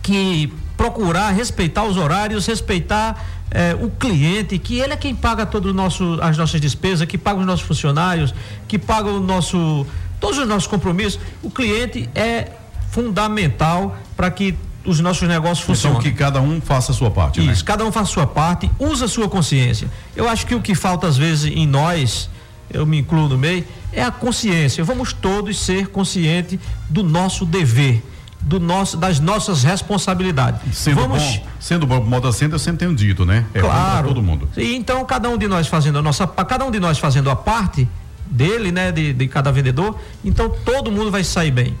que 0.00 0.52
procurar 0.76 1.30
respeitar 1.30 1.82
os 1.84 1.96
horários, 1.96 2.46
respeitar 2.46 3.20
é, 3.50 3.74
o 3.74 3.90
cliente, 3.90 4.58
que 4.58 4.78
ele 4.78 4.92
é 4.92 4.96
quem 4.96 5.14
paga 5.14 5.44
todo 5.44 5.74
nosso, 5.74 6.18
as 6.22 6.36
nossas 6.36 6.60
despesas, 6.60 7.06
que 7.06 7.18
paga 7.18 7.40
os 7.40 7.46
nossos 7.46 7.66
funcionários, 7.66 8.32
que 8.68 8.78
paga 8.78 9.08
o 9.08 9.20
nosso, 9.20 9.86
todos 10.20 10.38
os 10.38 10.46
nossos 10.46 10.68
compromissos. 10.68 11.20
O 11.42 11.50
cliente 11.50 12.08
é 12.14 12.52
fundamental 12.90 13.96
para 14.16 14.30
que 14.30 14.54
os 14.84 15.00
nossos 15.00 15.28
negócios 15.28 15.64
então, 15.64 15.74
funcionem. 15.74 15.98
Então 15.98 16.10
que 16.10 16.16
cada 16.16 16.40
um 16.40 16.60
faça 16.60 16.92
a 16.92 16.94
sua 16.94 17.10
parte. 17.10 17.40
Né? 17.40 17.52
Isso, 17.52 17.62
né? 17.62 17.66
cada 17.66 17.84
um 17.84 17.92
faça 17.92 18.10
a 18.10 18.14
sua 18.14 18.26
parte, 18.26 18.70
usa 18.78 19.06
a 19.06 19.08
sua 19.08 19.28
consciência. 19.28 19.88
Eu 20.14 20.28
acho 20.28 20.46
que 20.46 20.54
o 20.54 20.60
que 20.60 20.74
falta 20.74 21.06
às 21.06 21.16
vezes 21.16 21.52
em 21.52 21.66
nós, 21.66 22.30
eu 22.72 22.86
me 22.86 22.98
incluo 22.98 23.28
no 23.28 23.36
meio, 23.36 23.64
é 23.92 24.02
a 24.02 24.10
consciência. 24.10 24.84
Vamos 24.84 25.12
todos 25.12 25.58
ser 25.58 25.88
conscientes 25.88 26.58
do 26.88 27.02
nosso 27.02 27.44
dever 27.44 28.02
do 28.40 28.58
nosso, 28.58 28.96
das 28.96 29.20
nossas 29.20 29.62
responsabilidades. 29.62 30.76
Sendo 30.76 31.02
Vamos... 31.02 31.22
bom, 31.22 31.46
sendo 31.58 31.86
bom 31.86 32.00
moda 32.02 32.32
center, 32.32 32.54
eu 32.54 32.58
sempre 32.58 32.78
tenho 32.80 32.94
dito, 32.94 33.24
né? 33.24 33.44
É 33.52 33.60
claro. 33.60 34.08
todo 34.08 34.22
mundo. 34.22 34.48
E 34.56 34.74
então 34.74 35.04
cada 35.04 35.28
um 35.28 35.36
de 35.36 35.46
nós 35.46 35.66
fazendo 35.66 35.98
a 35.98 36.02
nossa, 36.02 36.26
cada 36.26 36.64
um 36.64 36.70
de 36.70 36.80
nós 36.80 36.98
fazendo 36.98 37.30
a 37.30 37.36
parte 37.36 37.86
dele, 38.26 38.70
né, 38.70 38.92
de, 38.92 39.12
de 39.12 39.28
cada 39.28 39.50
vendedor, 39.50 39.98
então 40.24 40.48
todo 40.48 40.90
mundo 40.90 41.10
vai 41.10 41.24
sair 41.24 41.50
bem. 41.50 41.76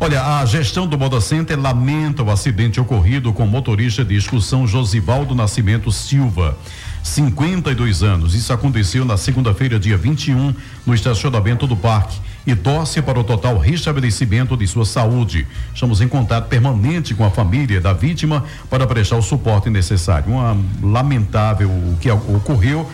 Olha, 0.00 0.38
a 0.38 0.44
gestão 0.44 0.86
do 0.86 0.96
Moda 0.96 1.20
Center 1.20 1.58
lamenta 1.58 2.22
o 2.22 2.30
acidente 2.30 2.80
ocorrido 2.80 3.32
com 3.32 3.42
o 3.42 3.48
motorista 3.48 4.04
de 4.04 4.14
excursão 4.14 4.64
Josivaldo 4.64 5.34
Nascimento 5.34 5.90
Silva. 5.90 6.56
52 7.02 8.02
anos. 8.02 8.34
Isso 8.34 8.52
aconteceu 8.52 9.04
na 9.04 9.16
segunda-feira, 9.16 9.78
dia 9.78 9.96
21, 9.96 10.54
no 10.86 10.94
estacionamento 10.94 11.66
do 11.66 11.76
parque 11.76 12.20
e 12.48 12.56
torce 12.56 13.02
para 13.02 13.20
o 13.20 13.24
total 13.24 13.58
restabelecimento 13.58 14.56
de 14.56 14.66
sua 14.66 14.86
saúde. 14.86 15.46
Estamos 15.74 16.00
em 16.00 16.08
contato 16.08 16.48
permanente 16.48 17.14
com 17.14 17.22
a 17.22 17.30
família 17.30 17.78
da 17.78 17.92
vítima 17.92 18.42
para 18.70 18.86
prestar 18.86 19.16
o 19.16 19.22
suporte 19.22 19.68
necessário. 19.68 20.32
Uma 20.32 20.56
lamentável 20.82 21.68
o 21.68 21.98
que 22.00 22.10
ocorreu. 22.10 22.88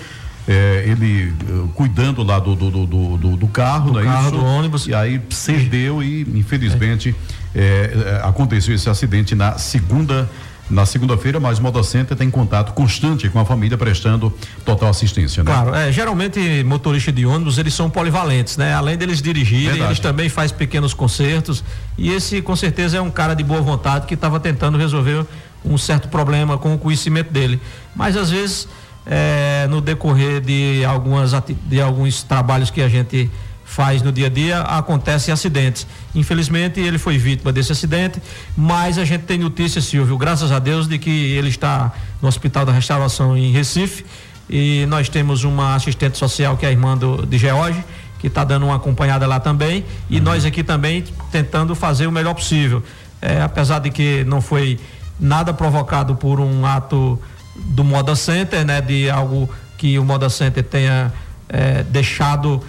É, 0.46 0.84
ele 0.88 1.32
uh, 1.48 1.68
cuidando 1.68 2.22
lá 2.24 2.40
do, 2.40 2.56
do, 2.56 2.68
do, 2.68 3.16
do, 3.16 3.36
do 3.36 3.46
carro, 3.46 3.92
do, 3.92 4.00
é 4.00 4.02
carro 4.02 4.32
do 4.32 4.44
ônibus. 4.44 4.88
E 4.88 4.94
aí 4.94 5.22
cedeu 5.30 6.02
e, 6.02 6.22
infelizmente, 6.34 7.14
é. 7.54 8.20
É, 8.20 8.26
aconteceu 8.26 8.74
esse 8.74 8.90
acidente 8.90 9.36
na 9.36 9.56
segunda 9.56 10.28
na 10.68 10.86
segunda-feira, 10.86 11.38
mas 11.38 11.58
o 11.58 11.62
Moda 11.62 11.82
Center 11.82 12.16
tem 12.16 12.30
contato 12.30 12.72
constante 12.72 13.28
com 13.28 13.38
a 13.38 13.44
família 13.44 13.76
prestando 13.76 14.32
total 14.64 14.88
assistência, 14.88 15.44
né? 15.44 15.52
Claro, 15.52 15.74
é, 15.74 15.92
geralmente 15.92 16.64
motoristas 16.64 17.14
de 17.14 17.26
ônibus, 17.26 17.58
eles 17.58 17.74
são 17.74 17.90
polivalentes, 17.90 18.56
né? 18.56 18.72
Além 18.72 18.96
deles 18.96 19.20
dirigirem, 19.20 19.66
Verdade. 19.66 19.90
eles 19.90 20.00
também 20.00 20.28
fazem 20.28 20.56
pequenos 20.56 20.94
concertos 20.94 21.62
e 21.98 22.10
esse 22.10 22.40
com 22.40 22.56
certeza 22.56 22.96
é 22.96 23.00
um 23.00 23.10
cara 23.10 23.34
de 23.34 23.44
boa 23.44 23.60
vontade 23.60 24.06
que 24.06 24.14
estava 24.14 24.40
tentando 24.40 24.78
resolver 24.78 25.26
um 25.64 25.76
certo 25.76 26.08
problema 26.08 26.56
com 26.58 26.74
o 26.74 26.78
conhecimento 26.78 27.30
dele. 27.32 27.60
Mas 27.94 28.16
às 28.16 28.30
vezes, 28.30 28.68
é, 29.06 29.66
no 29.68 29.80
decorrer 29.80 30.40
de 30.40 30.84
algumas 30.84 31.32
de 31.66 31.80
alguns 31.80 32.22
trabalhos 32.22 32.70
que 32.70 32.80
a 32.80 32.88
gente 32.88 33.30
faz 33.64 34.02
no 34.02 34.12
dia 34.12 34.26
a 34.26 34.30
dia, 34.30 34.60
acontecem 34.60 35.32
acidentes. 35.32 35.86
Infelizmente, 36.14 36.78
ele 36.80 36.98
foi 36.98 37.18
vítima 37.18 37.52
desse 37.52 37.72
acidente, 37.72 38.20
mas 38.56 38.98
a 38.98 39.04
gente 39.04 39.22
tem 39.22 39.38
notícia, 39.38 39.80
Silvio, 39.80 40.16
graças 40.16 40.52
a 40.52 40.58
Deus, 40.58 40.86
de 40.86 40.98
que 40.98 41.10
ele 41.10 41.48
está 41.48 41.92
no 42.20 42.28
Hospital 42.28 42.64
da 42.66 42.72
Restauração 42.72 43.36
em 43.36 43.50
Recife 43.50 44.04
e 44.48 44.84
nós 44.86 45.08
temos 45.08 45.44
uma 45.44 45.74
assistente 45.74 46.18
social 46.18 46.56
que 46.56 46.66
é 46.66 46.68
a 46.68 46.72
irmã 46.72 46.96
do, 46.96 47.24
de 47.26 47.38
George, 47.38 47.82
que 48.18 48.26
está 48.26 48.44
dando 48.44 48.66
uma 48.66 48.76
acompanhada 48.76 49.26
lá 49.26 49.40
também, 49.40 49.84
e 50.08 50.18
uhum. 50.18 50.22
nós 50.24 50.44
aqui 50.44 50.62
também 50.62 51.04
tentando 51.30 51.74
fazer 51.74 52.06
o 52.06 52.12
melhor 52.12 52.34
possível. 52.34 52.82
É, 53.20 53.42
apesar 53.42 53.78
de 53.78 53.90
que 53.90 54.24
não 54.24 54.40
foi 54.40 54.78
nada 55.18 55.52
provocado 55.52 56.14
por 56.14 56.40
um 56.40 56.66
ato 56.66 57.18
do 57.56 57.84
Moda 57.84 58.14
Center, 58.14 58.64
né, 58.64 58.80
de 58.80 59.08
algo 59.08 59.48
que 59.78 59.98
o 59.98 60.04
Moda 60.04 60.28
Center 60.28 60.62
tenha 60.62 61.12
é, 61.48 61.82
deixado 61.84 62.62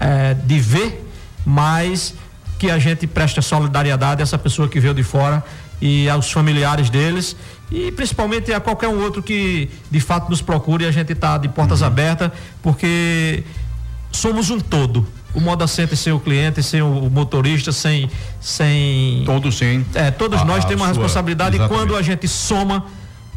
é, 0.00 0.34
de 0.34 0.58
ver, 0.58 1.06
mas 1.44 2.14
que 2.58 2.70
a 2.70 2.78
gente 2.78 3.06
preste 3.06 3.40
solidariedade 3.42 4.20
a 4.20 4.24
essa 4.24 4.38
pessoa 4.38 4.68
que 4.68 4.80
veio 4.80 4.94
de 4.94 5.02
fora 5.02 5.44
e 5.80 6.08
aos 6.08 6.30
familiares 6.30 6.88
deles 6.88 7.36
e 7.70 7.90
principalmente 7.92 8.52
a 8.52 8.60
qualquer 8.60 8.88
um 8.88 9.02
outro 9.02 9.22
que 9.22 9.68
de 9.90 10.00
fato 10.00 10.30
nos 10.30 10.42
procure, 10.42 10.86
a 10.86 10.90
gente 10.90 11.12
está 11.12 11.38
de 11.38 11.48
portas 11.48 11.80
uhum. 11.80 11.86
abertas, 11.86 12.30
porque 12.62 13.42
somos 14.12 14.50
um 14.50 14.60
todo. 14.60 15.06
O 15.34 15.40
Moda 15.40 15.66
Center 15.66 15.96
sem 15.96 16.12
o 16.12 16.20
cliente, 16.20 16.62
sem 16.62 16.80
o 16.80 17.10
motorista, 17.10 17.72
sem. 17.72 18.08
sem 18.40 19.24
todos 19.26 19.58
sim. 19.58 19.84
É, 19.94 20.10
todos 20.12 20.40
a, 20.40 20.44
nós 20.44 20.64
temos 20.64 20.82
uma 20.82 20.88
responsabilidade 20.88 21.56
exatamente. 21.56 21.82
e 21.82 21.86
quando 21.86 21.98
a 21.98 22.02
gente 22.02 22.28
soma, 22.28 22.84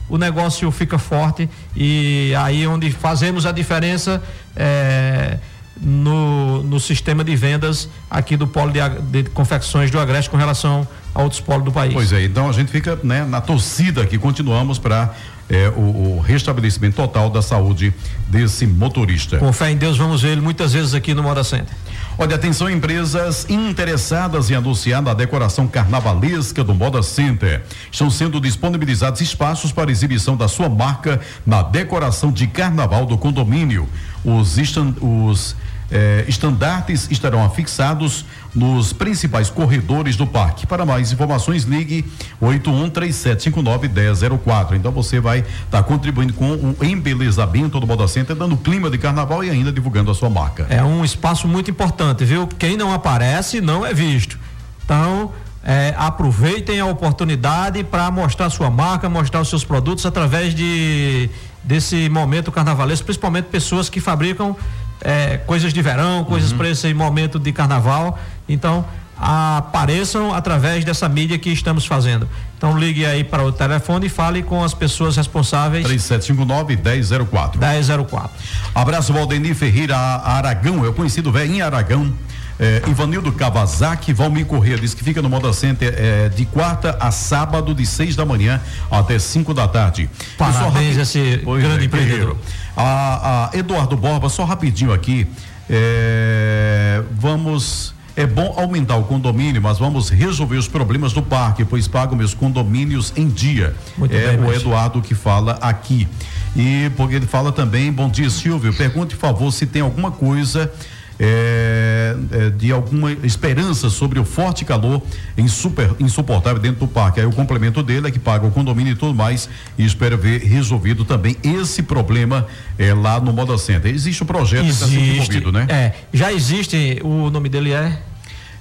o 0.07 0.17
negócio 0.17 0.69
fica 0.69 0.99
forte 0.99 1.49
e 1.75 2.33
aí 2.37 2.67
onde 2.67 2.91
fazemos 2.91 3.45
a 3.47 3.51
diferença 3.51 4.21
é, 4.55 5.39
no, 5.81 6.63
no 6.63 6.79
sistema 6.79 7.23
de 7.23 7.35
vendas 7.35 7.89
aqui 8.09 8.35
do 8.35 8.47
polo 8.47 8.71
de, 8.71 8.79
de 9.23 9.29
confecções 9.29 9.91
do 9.91 9.99
Agreste 9.99 10.29
com 10.29 10.37
relação 10.37 10.87
a 11.13 11.21
outros 11.21 11.41
polos 11.41 11.65
do 11.65 11.71
país. 11.71 11.93
Pois 11.93 12.13
é, 12.13 12.23
então 12.23 12.49
a 12.49 12.53
gente 12.53 12.71
fica 12.71 12.97
né, 13.03 13.25
na 13.25 13.41
torcida 13.41 14.05
que 14.05 14.17
continuamos 14.17 14.77
para 14.77 15.13
é, 15.49 15.69
o, 15.69 16.17
o, 16.17 16.19
restabelecimento 16.19 16.95
total 16.95 17.29
da 17.29 17.41
saúde 17.41 17.93
desse 18.27 18.67
motorista. 18.67 19.37
Com 19.37 19.51
fé 19.53 19.71
em 19.71 19.77
Deus, 19.77 19.97
vamos 19.97 20.21
ver 20.21 20.29
ele 20.29 20.41
muitas 20.41 20.73
vezes 20.73 20.93
aqui 20.93 21.13
no 21.13 21.23
Moda 21.23 21.43
Center. 21.43 21.73
Olha, 22.19 22.35
atenção 22.35 22.69
empresas 22.69 23.45
interessadas 23.47 24.49
em 24.49 24.55
anunciar 24.55 25.07
a 25.07 25.13
decoração 25.13 25.67
carnavalesca 25.67 26.63
do 26.63 26.73
Moda 26.73 27.01
Center. 27.03 27.63
Estão 27.91 28.09
sendo 28.09 28.41
disponibilizados 28.41 29.21
espaços 29.21 29.71
para 29.71 29.91
exibição 29.91 30.35
da 30.35 30.47
sua 30.47 30.67
marca 30.67 31.21
na 31.45 31.61
decoração 31.61 32.31
de 32.31 32.47
carnaval 32.47 33.05
do 33.05 33.17
condomínio. 33.17 33.87
Os, 34.25 34.57
os 34.99 35.55
eh, 35.89 36.25
estandartes 36.27 37.07
estarão 37.09 37.41
afixados 37.43 38.25
nos 38.53 38.91
principais 38.91 39.49
corredores 39.49 40.15
do 40.15 40.27
parque. 40.27 40.67
Para 40.67 40.85
mais 40.85 41.11
informações, 41.11 41.63
ligue 41.63 42.05
8137591004. 42.41 44.75
Então 44.75 44.91
você 44.91 45.19
vai 45.19 45.39
estar 45.39 45.55
tá 45.69 45.83
contribuindo 45.83 46.33
com 46.33 46.53
o 46.53 46.75
embelezamento 46.83 47.79
do 47.79 47.87
Moda 47.87 48.07
Center, 48.07 48.35
dando 48.35 48.57
clima 48.57 48.89
de 48.89 48.97
carnaval 48.97 49.43
e 49.43 49.49
ainda 49.49 49.71
divulgando 49.71 50.09
a 50.11 50.15
sua 50.15 50.29
marca. 50.29 50.67
É 50.69 50.83
um 50.83 51.05
espaço 51.05 51.47
muito 51.47 51.71
importante, 51.71 52.25
viu? 52.25 52.47
Quem 52.47 52.75
não 52.75 52.93
aparece 52.93 53.61
não 53.61 53.85
é 53.85 53.93
visto. 53.93 54.37
Então, 54.83 55.31
é, 55.63 55.93
aproveitem 55.97 56.79
a 56.79 56.85
oportunidade 56.85 57.83
para 57.83 58.09
mostrar 58.09 58.49
sua 58.49 58.69
marca, 58.69 59.09
mostrar 59.09 59.41
os 59.41 59.49
seus 59.49 59.65
produtos 59.65 60.05
através 60.05 60.55
de 60.55 61.29
desse 61.63 62.07
momento 62.07 62.49
carnavalesco, 62.49 63.05
principalmente 63.05 63.45
pessoas 63.45 63.89
que 63.89 63.99
fabricam 63.99 64.55
é, 65.01 65.37
coisas 65.37 65.73
de 65.73 65.81
verão, 65.81 66.23
coisas 66.23 66.51
uhum. 66.51 66.57
para 66.57 66.69
esse 66.69 66.93
momento 66.93 67.39
de 67.39 67.51
carnaval. 67.51 68.17
Então, 68.47 68.85
apareçam 69.19 70.33
através 70.33 70.85
dessa 70.85 71.09
mídia 71.09 71.37
que 71.37 71.49
estamos 71.49 71.85
fazendo. 71.85 72.29
Então 72.57 72.77
ligue 72.77 73.05
aí 73.05 73.23
para 73.23 73.43
o 73.43 73.51
telefone 73.51 74.07
e 74.07 74.09
fale 74.09 74.43
com 74.43 74.63
as 74.63 74.73
pessoas 74.73 75.15
responsáveis. 75.17 75.85
3759 75.85 76.77
1004. 76.77 77.59
1004. 77.59 78.29
Abraço 78.73 79.13
Valdemir 79.13 79.55
Ferreira 79.55 79.95
Aragão, 79.97 80.81
o 80.81 80.93
conhecido 80.93 81.31
velho 81.31 81.53
em 81.53 81.61
Aragão. 81.61 82.13
É, 82.59 82.81
Ivanildo 82.87 83.31
Kawasaki, 83.31 84.11
Valmir 84.13 84.45
Corrêa, 84.45 84.77
diz 84.77 84.93
que 84.93 85.03
fica 85.03 85.21
no 85.21 85.29
Moda 85.29 85.53
Center 85.53 85.93
é, 85.95 86.29
de 86.29 86.45
quarta 86.45 86.97
a 86.99 87.11
sábado, 87.11 87.73
de 87.73 87.85
seis 87.85 88.15
da 88.15 88.25
manhã 88.25 88.59
até 88.89 89.19
cinco 89.19 89.53
da 89.53 89.67
tarde. 89.67 90.09
Parabéns 90.37 90.97
esse 90.97 91.37
grande 91.37 91.83
é, 91.83 91.85
empreendedor. 91.85 92.37
A, 92.75 93.49
a, 93.53 93.57
Eduardo 93.57 93.95
Borba, 93.95 94.27
só 94.29 94.43
rapidinho 94.43 94.91
aqui. 94.91 95.27
É, 95.69 97.03
vamos. 97.11 97.95
É 98.15 98.25
bom 98.25 98.55
aumentar 98.57 98.95
o 98.95 99.03
condomínio, 99.03 99.61
mas 99.61 99.77
vamos 99.77 100.09
resolver 100.09 100.57
os 100.57 100.67
problemas 100.67 101.13
do 101.13 101.21
parque, 101.21 101.63
pois 101.63 101.87
pago 101.87 102.15
meus 102.15 102.33
condomínios 102.33 103.13
em 103.15 103.27
dia. 103.27 103.75
Muito 103.95 104.15
é 104.15 104.35
bem, 104.35 104.43
o 104.43 104.51
Eduardo 104.51 105.03
que 105.03 105.13
fala 105.13 105.51
aqui. 105.61 106.07
E 106.55 106.89
porque 106.97 107.13
ele 107.13 107.27
fala 107.27 107.51
também, 107.51 107.91
bom 107.91 108.09
dia, 108.09 108.27
Silvio. 108.31 108.73
Pergunte, 108.73 109.15
por 109.15 109.21
favor, 109.21 109.51
se 109.51 109.67
tem 109.67 109.83
alguma 109.83 110.09
coisa 110.09 110.71
é, 111.19 112.15
é, 112.31 112.49
de 112.51 112.71
alguma 112.71 113.11
esperança 113.11 113.89
sobre 113.89 114.19
o 114.19 114.25
forte 114.25 114.63
calor 114.63 115.01
insuper, 115.37 115.91
insuportável 115.99 116.61
dentro 116.61 116.81
do 116.81 116.87
parque. 116.87 117.19
Aí 117.19 117.25
o 117.25 117.31
complemento 117.31 117.81
dele 117.81 118.07
é 118.07 118.11
que 118.11 118.19
paga 118.19 118.45
o 118.45 118.51
condomínio 118.51 118.93
e 118.93 118.95
tudo 118.95 119.13
mais 119.13 119.49
e 119.77 119.85
espera 119.85 120.15
ver 120.15 120.41
resolvido 120.41 121.05
também 121.05 121.35
esse 121.43 121.81
problema 121.83 122.45
é, 122.77 122.93
lá 122.93 123.19
no 123.19 123.33
Moda 123.33 123.57
Center. 123.57 123.93
Existe 123.93 124.21
o 124.21 124.25
um 124.25 124.27
projeto 124.27 124.65
existe, 124.65 124.95
que 124.95 125.17
está 125.17 125.33
sendo 125.33 125.51
né? 125.51 125.67
É, 125.69 125.93
já 126.13 126.31
existe, 126.31 127.01
o 127.03 127.29
nome 127.29 127.49
dele 127.49 127.73
é? 127.73 127.99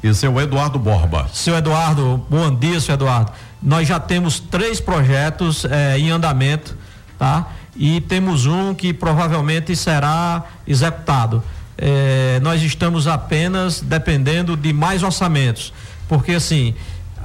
Esse 0.02 0.26
é 0.26 0.28
o 0.28 0.40
Eduardo 0.40 0.78
Borba. 0.78 1.28
Seu 1.32 1.56
Eduardo, 1.56 2.24
bom 2.30 2.54
dia, 2.54 2.78
seu 2.80 2.94
Eduardo. 2.94 3.32
Nós 3.62 3.88
já 3.88 3.98
temos 3.98 4.38
três 4.38 4.80
projetos 4.80 5.64
é, 5.64 5.98
em 5.98 6.10
andamento, 6.10 6.76
tá? 7.18 7.50
E 7.74 8.00
temos 8.02 8.46
um 8.46 8.72
que 8.72 8.92
provavelmente 8.92 9.74
será 9.74 10.44
executado 10.66 11.42
é, 11.78 12.40
nós 12.42 12.62
estamos 12.62 13.06
apenas 13.06 13.80
dependendo 13.80 14.56
de 14.56 14.72
mais 14.72 15.02
orçamentos, 15.02 15.72
porque 16.08 16.32
assim 16.32 16.74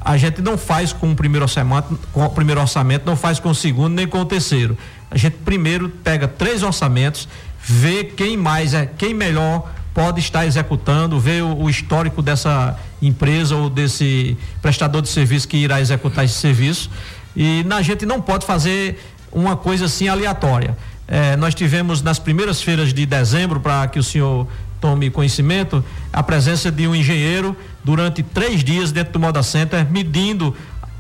a 0.04 0.18
gente 0.18 0.42
não 0.42 0.58
faz 0.58 0.92
com 0.92 1.12
o 1.12 1.16
primeiro 1.16 1.46
orçamento, 1.46 2.00
com 2.12 2.26
o 2.26 2.30
primeiro 2.30 2.60
orçamento, 2.60 3.06
não 3.06 3.16
faz 3.16 3.40
com 3.40 3.50
o 3.50 3.56
segundo 3.56 3.94
nem 3.94 4.08
com 4.08 4.20
o 4.20 4.26
terceiro. 4.26 4.78
A 5.12 5.18
gente 5.18 5.38
primeiro 5.38 5.90
pega 5.90 6.28
três 6.28 6.64
orçamentos, 6.64 7.30
vê 7.64 8.04
quem 8.04 8.36
mais 8.36 8.74
é, 8.74 8.86
quem 8.86 9.14
melhor 9.14 9.72
pode 9.94 10.20
estar 10.20 10.46
executando, 10.46 11.20
vê 11.20 11.42
o, 11.42 11.56
o 11.56 11.70
histórico 11.70 12.22
dessa 12.22 12.80
empresa 13.02 13.56
ou 13.56 13.70
desse 13.70 14.38
prestador 14.62 15.02
de 15.02 15.10
serviço 15.10 15.48
que 15.48 15.58
irá 15.58 15.80
executar 15.80 16.26
esse 16.26 16.36
serviço. 16.36 16.90
E 17.36 17.66
a 17.70 17.82
gente 17.82 18.06
não 18.06 18.20
pode 18.20 18.46
fazer 18.46 19.00
uma 19.32 19.56
coisa 19.56 19.86
assim 19.86 20.08
aleatória. 20.08 20.76
É, 21.14 21.36
nós 21.36 21.54
tivemos 21.54 22.02
nas 22.02 22.20
primeiras 22.20 22.62
feiras 22.62 22.94
de 22.94 23.06
dezembro, 23.06 23.60
para 23.60 23.86
que 23.90 24.00
o 24.00 24.04
senhor 24.04 24.48
tome 24.80 25.10
conhecimento, 25.10 25.84
a 26.12 26.24
presença 26.24 26.72
de 26.72 26.88
um 26.88 26.96
engenheiro 26.96 27.54
durante 27.84 28.24
três 28.24 28.64
dias 28.64 28.94
dentro 28.94 29.12
do 29.12 29.20
Moda 29.20 29.44
Center, 29.44 29.86
medindo 29.92 30.56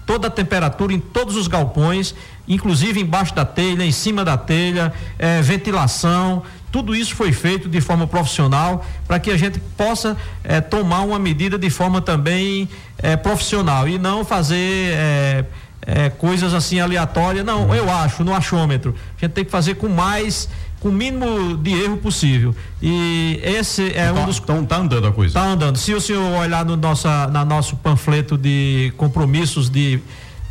toda 0.05 0.27
a 0.27 0.29
temperatura 0.29 0.91
em 0.91 0.99
todos 0.99 1.37
os 1.37 1.47
galpões, 1.47 2.13
inclusive 2.45 2.99
embaixo 2.99 3.33
da 3.33 3.45
telha, 3.45 3.85
em 3.85 3.91
cima 3.93 4.25
da 4.25 4.35
telha, 4.35 4.91
é, 5.17 5.41
ventilação. 5.41 6.43
Tudo 6.73 6.93
isso 6.93 7.15
foi 7.15 7.31
feito 7.31 7.69
de 7.69 7.79
forma 7.79 8.05
profissional 8.05 8.85
para 9.07 9.17
que 9.17 9.31
a 9.31 9.37
gente 9.37 9.61
possa 9.77 10.17
é, 10.43 10.59
tomar 10.59 11.03
uma 11.03 11.19
medida 11.19 11.57
de 11.57 11.69
forma 11.69 12.01
também 12.01 12.67
profissional 13.23 13.89
e 13.89 13.97
não 13.97 14.23
fazer 14.23 14.93
é, 15.85 16.09
coisas 16.09 16.53
assim 16.53 16.79
aleatórias. 16.79 17.45
Não, 17.45 17.73
eu 17.73 17.89
acho, 17.89 18.23
no 18.23 18.33
achômetro. 18.33 18.95
A 19.17 19.21
gente 19.21 19.33
tem 19.33 19.45
que 19.45 19.51
fazer 19.51 19.75
com 19.75 19.89
mais, 19.89 20.47
com 20.79 20.89
o 20.89 20.91
mínimo 20.91 21.57
de 21.57 21.71
erro 21.71 21.97
possível. 21.97 22.55
E 22.81 23.39
esse 23.43 23.83
é 23.93 24.09
então, 24.09 24.23
um 24.23 24.25
dos. 24.25 24.37
Então 24.37 24.65
tá 24.65 24.77
andando 24.77 25.07
a 25.07 25.11
coisa. 25.11 25.33
Tá 25.33 25.45
andando. 25.45 25.77
Se 25.77 25.93
o 25.93 26.01
senhor 26.01 26.23
olhar 26.39 26.63
no 26.65 26.75
nossa, 26.75 27.27
na 27.27 27.43
nosso 27.43 27.75
panfleto 27.77 28.37
de 28.37 28.93
compromissos 28.97 29.69
de, 29.69 29.99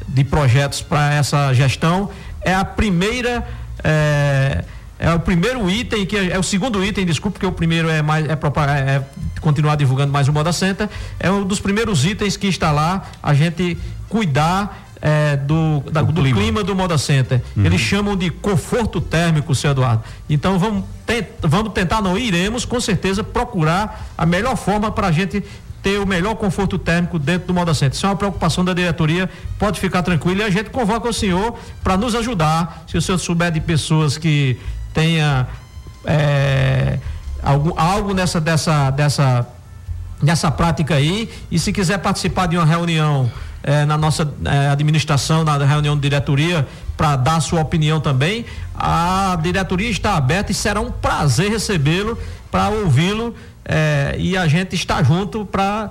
de 0.09 0.25
projetos 0.25 0.83
para 0.83 1.15
essa 1.15 1.53
gestão, 1.53 2.11
é 2.43 2.55
a 2.55 2.65
primeira. 2.65 3.47
É, 3.83 4.65
é 5.03 5.15
o 5.15 5.19
primeiro 5.19 5.71
item 5.71 6.05
que 6.05 6.15
é 6.15 6.39
o 6.39 6.43
segundo 6.43 6.85
item, 6.85 7.07
desculpe, 7.07 7.39
porque 7.39 7.47
o 7.47 7.53
primeiro 7.53 7.89
é 7.89 8.03
mais 8.03 8.27
é, 8.27 8.33
é, 8.33 8.97
é 8.97 9.05
continuar 9.41 9.75
divulgando 9.75 10.13
mais 10.13 10.29
o 10.29 10.33
Moda 10.33 10.53
Center, 10.53 10.91
é 11.19 11.31
um 11.31 11.43
dos 11.43 11.59
primeiros 11.59 12.05
itens 12.05 12.37
que 12.37 12.47
está 12.47 12.71
lá, 12.71 13.09
a 13.23 13.33
gente 13.33 13.79
cuidar 14.11 14.90
é, 15.01 15.37
do, 15.37 15.83
da, 15.91 16.03
do, 16.03 16.13
clima. 16.13 16.39
clima. 16.39 16.65
do 16.65 16.75
Moda 16.75 16.99
Center. 16.99 17.43
Uhum. 17.57 17.65
Eles 17.65 17.81
chamam 17.81 18.17
de 18.17 18.31
conforto 18.31 19.01
térmico, 19.01 19.55
seu 19.55 19.71
Eduardo. 19.71 20.03
Então 20.29 20.59
vamos, 20.59 20.85
tent, 21.07 21.27
vamos 21.43 21.73
tentar, 21.73 22.03
não 22.03 22.19
iremos, 22.19 22.65
com 22.65 22.81
certeza, 22.81 23.25
procurar 23.25 24.09
a 24.17 24.27
melhor 24.27 24.57
forma 24.57 24.91
para 24.91 25.07
a 25.07 25.13
gente 25.13 25.43
ter 25.83 25.99
o 25.99 26.07
melhor 26.07 26.35
conforto 26.35 26.79
térmico 26.79 27.19
dentro 27.19 27.49
do 27.49 27.55
Moda 27.55 27.73
Center. 27.73 27.97
Isso 27.97 28.05
é 28.05 28.09
uma 28.11 28.17
preocupação 28.17 28.65
da 28.65 28.75
diretoria, 28.75 29.31
pode 29.59 29.81
ficar 29.81 30.03
tranquilo 30.03 30.41
e 30.41 30.43
a 30.43 30.51
gente 30.51 30.71
convoca 30.71 31.09
o 31.09 31.13
senhor 31.13 31.59
para 31.83 31.97
nos 31.97 32.15
ajudar. 32.15 32.85
Se 32.87 32.99
o 32.99 33.03
senhor 33.03 33.19
souber 33.19 33.51
de 33.51 33.61
pessoas 33.61 34.19
que 34.19 34.59
tenha 34.93 35.49
é, 36.05 36.99
algo, 37.43 37.73
algo 37.79 38.13
nessa, 38.13 38.39
dessa, 38.41 38.91
dessa, 38.91 39.47
dessa 40.23 40.51
prática 40.51 40.97
aí, 40.97 41.31
e 41.51 41.59
se 41.59 41.73
quiser 41.73 41.99
participar 41.99 42.47
de 42.47 42.59
uma 42.59 42.67
reunião 42.67 43.31
é, 43.63 43.85
na 43.85 43.97
nossa 43.97 44.33
é, 44.45 44.69
administração, 44.69 45.45
na 45.45 45.57
reunião 45.65 45.95
de 45.95 46.03
diretoria, 46.03 46.67
para 46.97 47.17
dar 47.17 47.41
sua 47.41 47.61
opinião 47.61 48.01
também. 48.01 48.45
A 48.75 49.39
diretoria 49.43 49.91
está 49.91 50.17
aberta 50.17 50.53
e 50.53 50.55
será 50.55 50.81
um 50.81 50.91
prazer 50.91 51.51
recebê-lo, 51.51 52.19
para 52.51 52.69
ouvi-lo 52.69 53.35
é, 53.65 54.17
e 54.19 54.37
a 54.37 54.49
gente 54.49 54.75
está 54.75 55.03
junto 55.03 55.45
para 55.45 55.91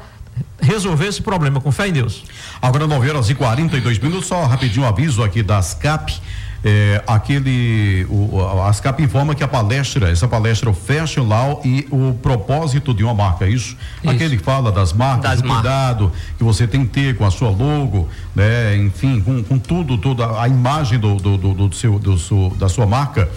resolver 0.61 1.07
esse 1.07 1.21
problema, 1.21 1.61
com 1.61 1.71
fé 1.71 1.87
em 1.87 1.93
Deus. 1.93 2.23
Agora 2.61 2.85
9 2.85 3.09
horas 3.09 3.29
e 3.29 3.35
42 3.35 3.99
minutos, 3.99 4.27
só 4.27 4.45
rapidinho 4.45 4.85
um 4.85 4.87
aviso 4.87 5.23
aqui 5.23 5.41
das 5.41 5.73
CAP. 5.73 6.21
É, 6.63 7.01
aquele 7.07 8.05
o, 8.09 8.41
a 8.41 8.67
ASCAP 8.67 9.01
informa 9.01 9.33
que 9.33 9.43
a 9.43 9.47
palestra, 9.47 10.09
essa 10.09 10.27
palestra 10.27 10.69
o 10.69 10.73
Fashion 10.73 11.25
Law 11.25 11.61
e 11.63 11.87
o 11.89 12.13
propósito 12.21 12.93
de 12.93 13.03
uma 13.03 13.13
marca, 13.13 13.45
é 13.45 13.49
isso? 13.49 13.77
isso. 14.03 14.09
Aquele 14.09 14.37
que 14.37 14.43
fala 14.43 14.71
das 14.71 14.91
marcas, 14.91 15.31
das 15.31 15.41
do 15.41 15.47
cuidado 15.47 16.11
que 16.37 16.43
você 16.43 16.67
tem 16.67 16.85
que 16.85 16.91
ter 16.91 17.15
com 17.15 17.25
a 17.25 17.31
sua 17.31 17.49
logo, 17.49 18.09
né? 18.35 18.75
Enfim, 18.75 19.21
com, 19.21 19.41
com 19.41 19.57
tudo, 19.57 19.97
toda 19.97 20.41
a 20.41 20.47
imagem 20.47 20.99
do, 20.99 21.15
do, 21.15 21.37
do, 21.37 21.53
do 21.53 21.75
seu, 21.75 21.97
do, 21.97 22.17
seu, 22.17 22.53
da 22.57 22.67
sua 22.67 22.85
marca. 22.85 23.29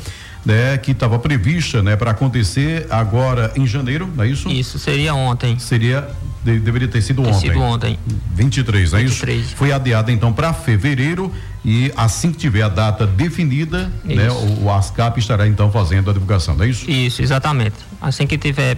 Né, 0.44 0.76
que 0.76 0.90
estava 0.90 1.20
prevista, 1.20 1.85
né, 1.85 1.94
para 1.94 2.11
acontecer 2.11 2.88
agora 2.90 3.52
em 3.54 3.64
janeiro, 3.64 4.11
não 4.12 4.24
é 4.24 4.28
isso? 4.28 4.50
Isso 4.50 4.76
seria 4.76 5.14
ontem. 5.14 5.56
Seria 5.61 6.08
de, 6.44 6.58
deveria 6.58 6.88
ter 6.88 7.00
sido 7.00 7.22
ter 7.22 7.28
ontem. 7.28 7.40
Sido 7.40 7.61
ontem. 7.61 7.98
23, 8.35 8.92
não 8.92 8.98
é 8.98 9.02
23. 9.04 9.40
isso? 9.40 9.56
Foi 9.56 9.72
adiada 9.72 10.11
então 10.11 10.32
para 10.32 10.52
fevereiro 10.52 11.32
e 11.64 11.92
assim 11.96 12.33
que 12.33 12.38
tiver 12.38 12.62
a 12.62 12.68
data 12.68 13.07
definida, 13.07 13.90
né, 14.05 14.31
o, 14.31 14.64
o, 14.64 14.72
ASCAP 14.72 15.18
estará 15.18 15.46
então 15.46 15.70
fazendo 15.70 16.11
a 16.11 16.12
divulgação, 16.12 16.57
não 16.57 16.64
é 16.64 16.68
isso? 16.68 16.90
Isso, 16.90 17.22
exatamente. 17.22 17.77
Assim 18.01 18.27
que 18.27 18.37
tiver 18.37 18.77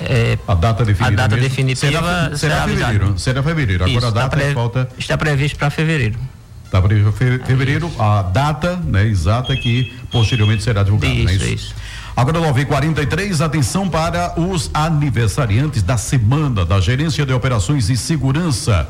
é, 0.00 0.38
a 0.46 0.54
data 0.54 0.84
definitiva. 0.84 1.22
A 1.22 1.26
data 1.28 1.40
definitiva 1.40 1.90
será, 1.90 2.02
será, 2.02 2.36
será 2.36 2.64
fevereiro. 2.64 3.18
Será 3.18 3.42
fevereiro. 3.42 3.84
Agora 3.84 4.08
a 4.08 4.10
data 4.10 4.36
tá 4.36 4.36
pre, 4.36 4.54
falta. 4.54 4.88
Está 4.96 5.18
previsto 5.18 5.58
para 5.58 5.70
fevereiro. 5.70 6.18
Está 6.64 6.80
previsto 6.80 7.12
para 7.12 7.46
fevereiro, 7.46 7.90
a 7.98 8.22
data 8.22 8.76
né, 8.76 9.06
exata 9.06 9.56
que 9.56 9.92
posteriormente 10.10 10.62
será 10.62 10.82
divulgada. 10.82 11.12
Isso, 11.12 11.28
é 11.28 11.34
isso? 11.34 11.46
isso. 11.46 11.74
Agora 12.16 12.38
943, 12.38 13.40
atenção 13.40 13.88
para 13.88 14.38
os 14.38 14.70
aniversariantes 14.72 15.82
da 15.82 15.96
semana 15.96 16.64
da 16.64 16.80
Gerência 16.80 17.26
de 17.26 17.32
Operações 17.32 17.90
e 17.90 17.96
Segurança. 17.96 18.88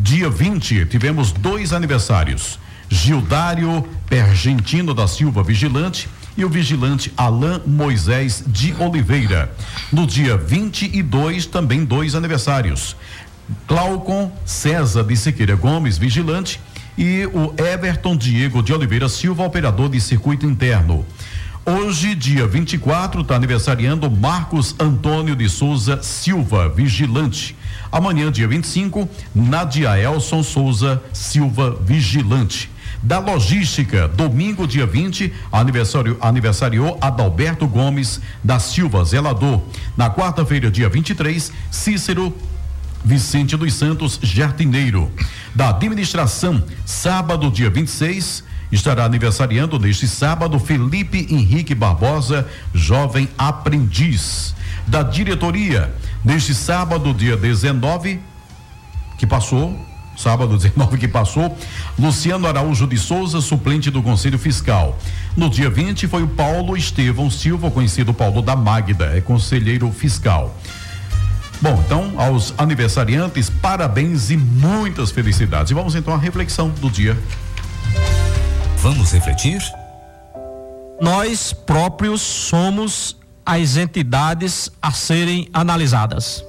Dia 0.00 0.30
20, 0.30 0.86
tivemos 0.86 1.32
dois 1.32 1.72
aniversários. 1.72 2.60
Gildário 2.88 3.84
Pergentino 4.08 4.94
da 4.94 5.08
Silva 5.08 5.42
Vigilante 5.42 6.08
e 6.36 6.44
o 6.44 6.48
vigilante 6.48 7.12
Alain 7.16 7.60
Moisés 7.66 8.44
de 8.46 8.72
Oliveira. 8.78 9.52
No 9.92 10.06
dia 10.06 10.36
22, 10.36 11.46
também 11.46 11.84
dois 11.84 12.14
aniversários. 12.14 12.96
Glaucon 13.66 14.30
César 14.46 15.02
de 15.02 15.16
Siqueira 15.16 15.56
Gomes, 15.56 15.98
vigilante, 15.98 16.60
e 16.96 17.26
o 17.26 17.52
Everton 17.60 18.16
Diego 18.16 18.62
de 18.62 18.72
Oliveira 18.72 19.08
Silva, 19.08 19.42
operador 19.42 19.88
de 19.88 20.00
circuito 20.00 20.46
interno. 20.46 21.04
Hoje, 21.66 22.14
dia 22.14 22.46
24, 22.46 23.22
está 23.22 23.34
aniversariando 23.34 24.08
Marcos 24.08 24.76
Antônio 24.78 25.34
de 25.34 25.48
Souza 25.48 26.00
Silva, 26.02 26.68
vigilante. 26.68 27.57
Amanhã, 27.90 28.30
dia 28.30 28.46
25, 28.46 29.08
Nadia 29.34 29.98
Elson 29.98 30.42
Souza 30.42 31.02
Silva, 31.12 31.76
vigilante. 31.80 32.70
Da 33.02 33.18
logística, 33.18 34.08
domingo, 34.08 34.66
dia 34.66 34.86
20, 34.86 35.32
aniversário, 35.52 36.16
aniversariou 36.20 36.98
Adalberto 37.00 37.66
Gomes 37.66 38.20
da 38.42 38.58
Silva, 38.58 39.04
zelador. 39.04 39.62
Na 39.96 40.10
quarta-feira, 40.10 40.70
dia 40.70 40.88
23, 40.88 41.52
Cícero 41.70 42.34
Vicente 43.04 43.56
dos 43.56 43.74
Santos 43.74 44.18
Jardineiro. 44.22 45.10
Da 45.54 45.70
administração, 45.70 46.62
sábado, 46.84 47.50
dia 47.50 47.70
26, 47.70 48.42
estará 48.70 49.04
aniversariando 49.04 49.78
neste 49.78 50.06
sábado 50.08 50.58
Felipe 50.58 51.26
Henrique 51.30 51.74
Barbosa, 51.74 52.46
jovem 52.74 53.28
aprendiz. 53.38 54.54
Da 54.86 55.02
diretoria, 55.02 55.94
neste 56.24 56.54
sábado, 56.54 57.12
dia 57.14 57.36
19, 57.36 58.20
que 59.16 59.26
passou, 59.26 59.78
sábado 60.16 60.56
19 60.58 60.98
que 60.98 61.08
passou, 61.08 61.56
Luciano 61.98 62.46
Araújo 62.46 62.86
de 62.86 62.98
Souza, 62.98 63.40
suplente 63.40 63.90
do 63.90 64.02
Conselho 64.02 64.38
Fiscal. 64.38 64.98
No 65.36 65.48
dia 65.48 65.70
20 65.70 66.06
foi 66.06 66.22
o 66.22 66.28
Paulo 66.28 66.76
Estevão 66.76 67.30
Silva, 67.30 67.70
conhecido 67.70 68.12
Paulo 68.12 68.42
da 68.42 68.56
Magda, 68.56 69.16
é 69.16 69.20
conselheiro 69.20 69.90
fiscal. 69.92 70.54
Bom, 71.60 71.82
então, 71.84 72.12
aos 72.16 72.54
aniversariantes, 72.56 73.50
parabéns 73.50 74.30
e 74.30 74.36
muitas 74.36 75.10
felicidades. 75.10 75.72
E 75.72 75.74
vamos 75.74 75.96
então 75.96 76.14
à 76.14 76.16
reflexão 76.16 76.68
do 76.68 76.88
dia. 76.88 77.18
Vamos 78.76 79.10
refletir? 79.10 79.60
Nós 81.00 81.52
próprios 81.52 82.20
somos 82.20 83.16
as 83.48 83.78
entidades 83.78 84.70
a 84.82 84.92
serem 84.92 85.48
analisadas. 85.54 86.44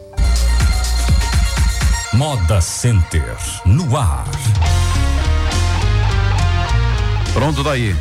Moda 2.11 2.59
Center 2.59 3.37
no 3.65 3.95
ar. 3.95 4.25
Pronto 7.31 7.63
daí. 7.63 7.95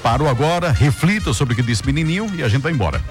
Parou 0.00 0.28
agora, 0.28 0.70
reflita 0.70 1.34
sobre 1.34 1.54
o 1.54 1.56
que 1.56 1.62
disse 1.62 1.84
menininho 1.84 2.30
e 2.36 2.44
a 2.44 2.48
gente 2.48 2.62
vai 2.62 2.70
embora. 2.70 3.02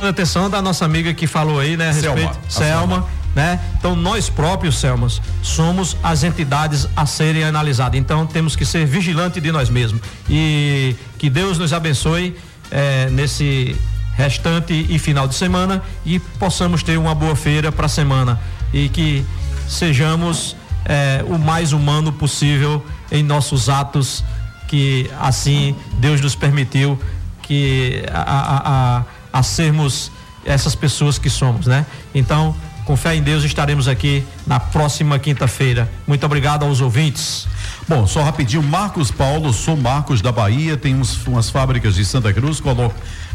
É, 0.00 0.06
atenção 0.06 0.48
da 0.48 0.62
nossa 0.62 0.84
amiga 0.84 1.12
que 1.12 1.26
falou 1.26 1.58
aí, 1.58 1.76
né, 1.76 1.88
a 1.88 1.92
respeito 1.92 2.14
Selma, 2.14 2.34
Selma, 2.48 2.96
Selma 2.96 3.08
né? 3.34 3.58
Então 3.76 3.96
nós 3.96 4.30
próprios, 4.30 4.78
Selmas, 4.78 5.20
somos 5.42 5.96
as 6.00 6.22
entidades 6.22 6.88
a 6.94 7.04
serem 7.06 7.42
analisadas. 7.42 7.98
Então 7.98 8.24
temos 8.24 8.54
que 8.54 8.64
ser 8.64 8.86
vigilantes 8.86 9.42
de 9.42 9.50
nós 9.50 9.68
mesmos. 9.68 10.00
E 10.30 10.94
que 11.18 11.28
Deus 11.28 11.58
nos 11.58 11.72
abençoe 11.72 12.36
eh, 12.70 13.08
nesse 13.10 13.76
restante 14.16 14.86
e 14.88 14.98
final 14.98 15.26
de 15.26 15.34
semana 15.34 15.82
e 16.04 16.18
possamos 16.18 16.82
ter 16.82 16.98
uma 16.98 17.14
boa 17.14 17.34
feira 17.34 17.72
para 17.72 17.86
a 17.86 17.88
semana 17.88 18.40
e 18.72 18.88
que 18.88 19.24
sejamos 19.68 20.56
eh, 20.84 21.24
o 21.28 21.38
mais 21.38 21.72
humano 21.72 22.12
possível 22.12 22.84
em 23.10 23.22
nossos 23.22 23.68
atos 23.68 24.24
que 24.68 25.10
assim 25.20 25.74
Deus 25.98 26.20
nos 26.20 26.34
permitiu 26.34 26.98
que 27.42 28.04
a, 28.12 28.20
a, 28.20 28.98
a, 28.98 29.04
a 29.32 29.42
sermos 29.42 30.10
essas 30.44 30.74
pessoas 30.74 31.18
que 31.18 31.30
somos, 31.30 31.66
né? 31.66 31.84
Então 32.14 32.54
com 32.84 32.96
fé 32.96 33.16
em 33.16 33.22
Deus 33.22 33.44
estaremos 33.44 33.88
aqui 33.88 34.22
na 34.46 34.60
próxima 34.60 35.18
quinta-feira. 35.18 35.90
Muito 36.06 36.24
obrigado 36.26 36.64
aos 36.64 36.82
ouvintes. 36.82 37.46
Bom, 37.88 38.06
só 38.06 38.22
rapidinho, 38.22 38.62
Marcos 38.62 39.10
Paulo, 39.10 39.52
sou 39.54 39.76
Marcos 39.76 40.20
da 40.20 40.30
Bahia, 40.30 40.76
tem 40.76 40.94
uns, 40.94 41.26
umas 41.26 41.48
fábricas 41.48 41.94
de 41.94 42.04
Santa 42.04 42.32
Cruz, 42.32 42.60
coloco 42.60 42.94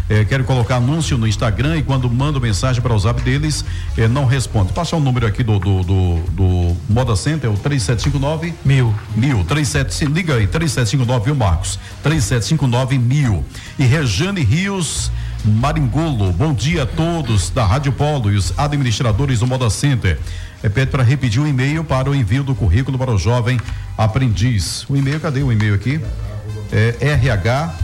eh, 0.10 0.26
quero 0.26 0.44
colocar 0.44 0.78
anúncio 0.78 1.18
no 1.18 1.28
Instagram 1.28 1.78
e 1.78 1.84
quando 1.84 2.10
mando 2.10 2.42
mensagem 2.42 2.82
para 2.82 2.94
o 2.94 3.00
zap 3.00 3.22
deles, 3.22 3.64
eh, 3.98 4.08
não 4.08 4.26
responde. 4.26 4.74
Passa 4.74 4.96
o 4.96 5.00
número 5.00 5.28
aqui 5.28 5.44
do, 5.44 5.60
do, 5.60 5.84
do, 5.84 6.20
do 6.32 6.78
Moda 6.90 7.16
Center, 7.16 7.52
o 7.52 7.58
3759 7.58 8.54
mil. 8.66 8.94
Mil, 9.16 9.44
37, 9.44 10.06
liga 10.06 10.36
aí, 10.36 10.48
3759, 10.48 11.26
viu, 11.26 11.36
Marcos? 11.36 11.80
3759 12.02 12.98
mil. 12.98 13.46
E 13.78 13.84
Rejane 13.84 14.42
Rios, 14.42 15.12
Maringolo. 15.46 16.34
Bom 16.34 16.54
dia 16.54 16.84
a 16.84 16.86
todos 16.86 17.50
da 17.52 17.66
Rádio 17.66 17.92
Polo 17.92 18.32
e 18.32 18.36
os 18.36 18.58
administradores 18.58 19.40
do 19.40 19.48
Moda 19.48 19.70
Center. 19.70 20.18
É, 20.62 20.68
pede 20.68 20.92
para 20.92 21.04
repetir 21.04 21.42
o 21.42 21.48
e-mail 21.48 21.84
para 21.84 22.10
o 22.10 22.16
envio 22.16 22.44
do 22.44 22.54
currículo 22.54 22.98
para 22.98 23.12
o 23.12 23.18
jovem 23.18 23.60
aprendiz. 23.98 24.86
O 24.90 24.96
e-mail, 24.98 25.20
cadê 25.20 25.42
o 25.42 25.52
e-mail 25.52 25.74
aqui? 25.74 26.02
É 26.72 26.96
RH, 27.00 27.76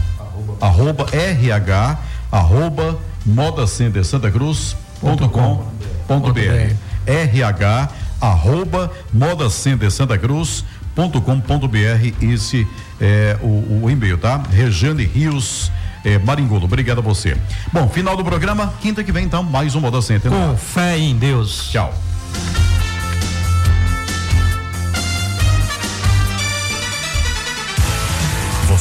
arroba, 0.60 1.06
RH, 1.12 1.98
arroba, 2.30 2.98
modacenter 3.24 4.04
Santa 4.04 4.30
Cruz 4.30 4.76
ponto 5.00 5.28
com 5.28 5.66
ponto 6.06 6.32
br. 6.32 6.74
RH, 7.06 7.88
arroba, 8.20 8.90
modacenter 9.12 9.90
Santa 9.90 10.18
Cruz 10.18 10.64
ponto 10.94 11.20
com 11.20 11.40
ponto 11.40 11.68
br. 11.68 12.12
Esse 12.20 12.66
é 13.00 13.36
o, 13.42 13.84
o 13.84 13.90
e-mail, 13.90 14.18
tá? 14.18 14.42
Rejane 14.50 15.04
Rios 15.04 15.70
é, 16.04 16.18
Maringolo. 16.18 16.64
Obrigado 16.64 16.98
a 16.98 17.02
você. 17.02 17.36
Bom, 17.72 17.88
final 17.88 18.16
do 18.16 18.24
programa, 18.24 18.72
quinta 18.80 19.04
que 19.04 19.12
vem 19.12 19.24
então, 19.24 19.42
mais 19.42 19.74
um 19.74 19.80
Moda 19.80 20.00
Center. 20.00 20.30
Com 20.30 20.56
fé 20.56 20.98
em 20.98 21.16
Deus. 21.16 21.70
Tchau. 21.70 21.92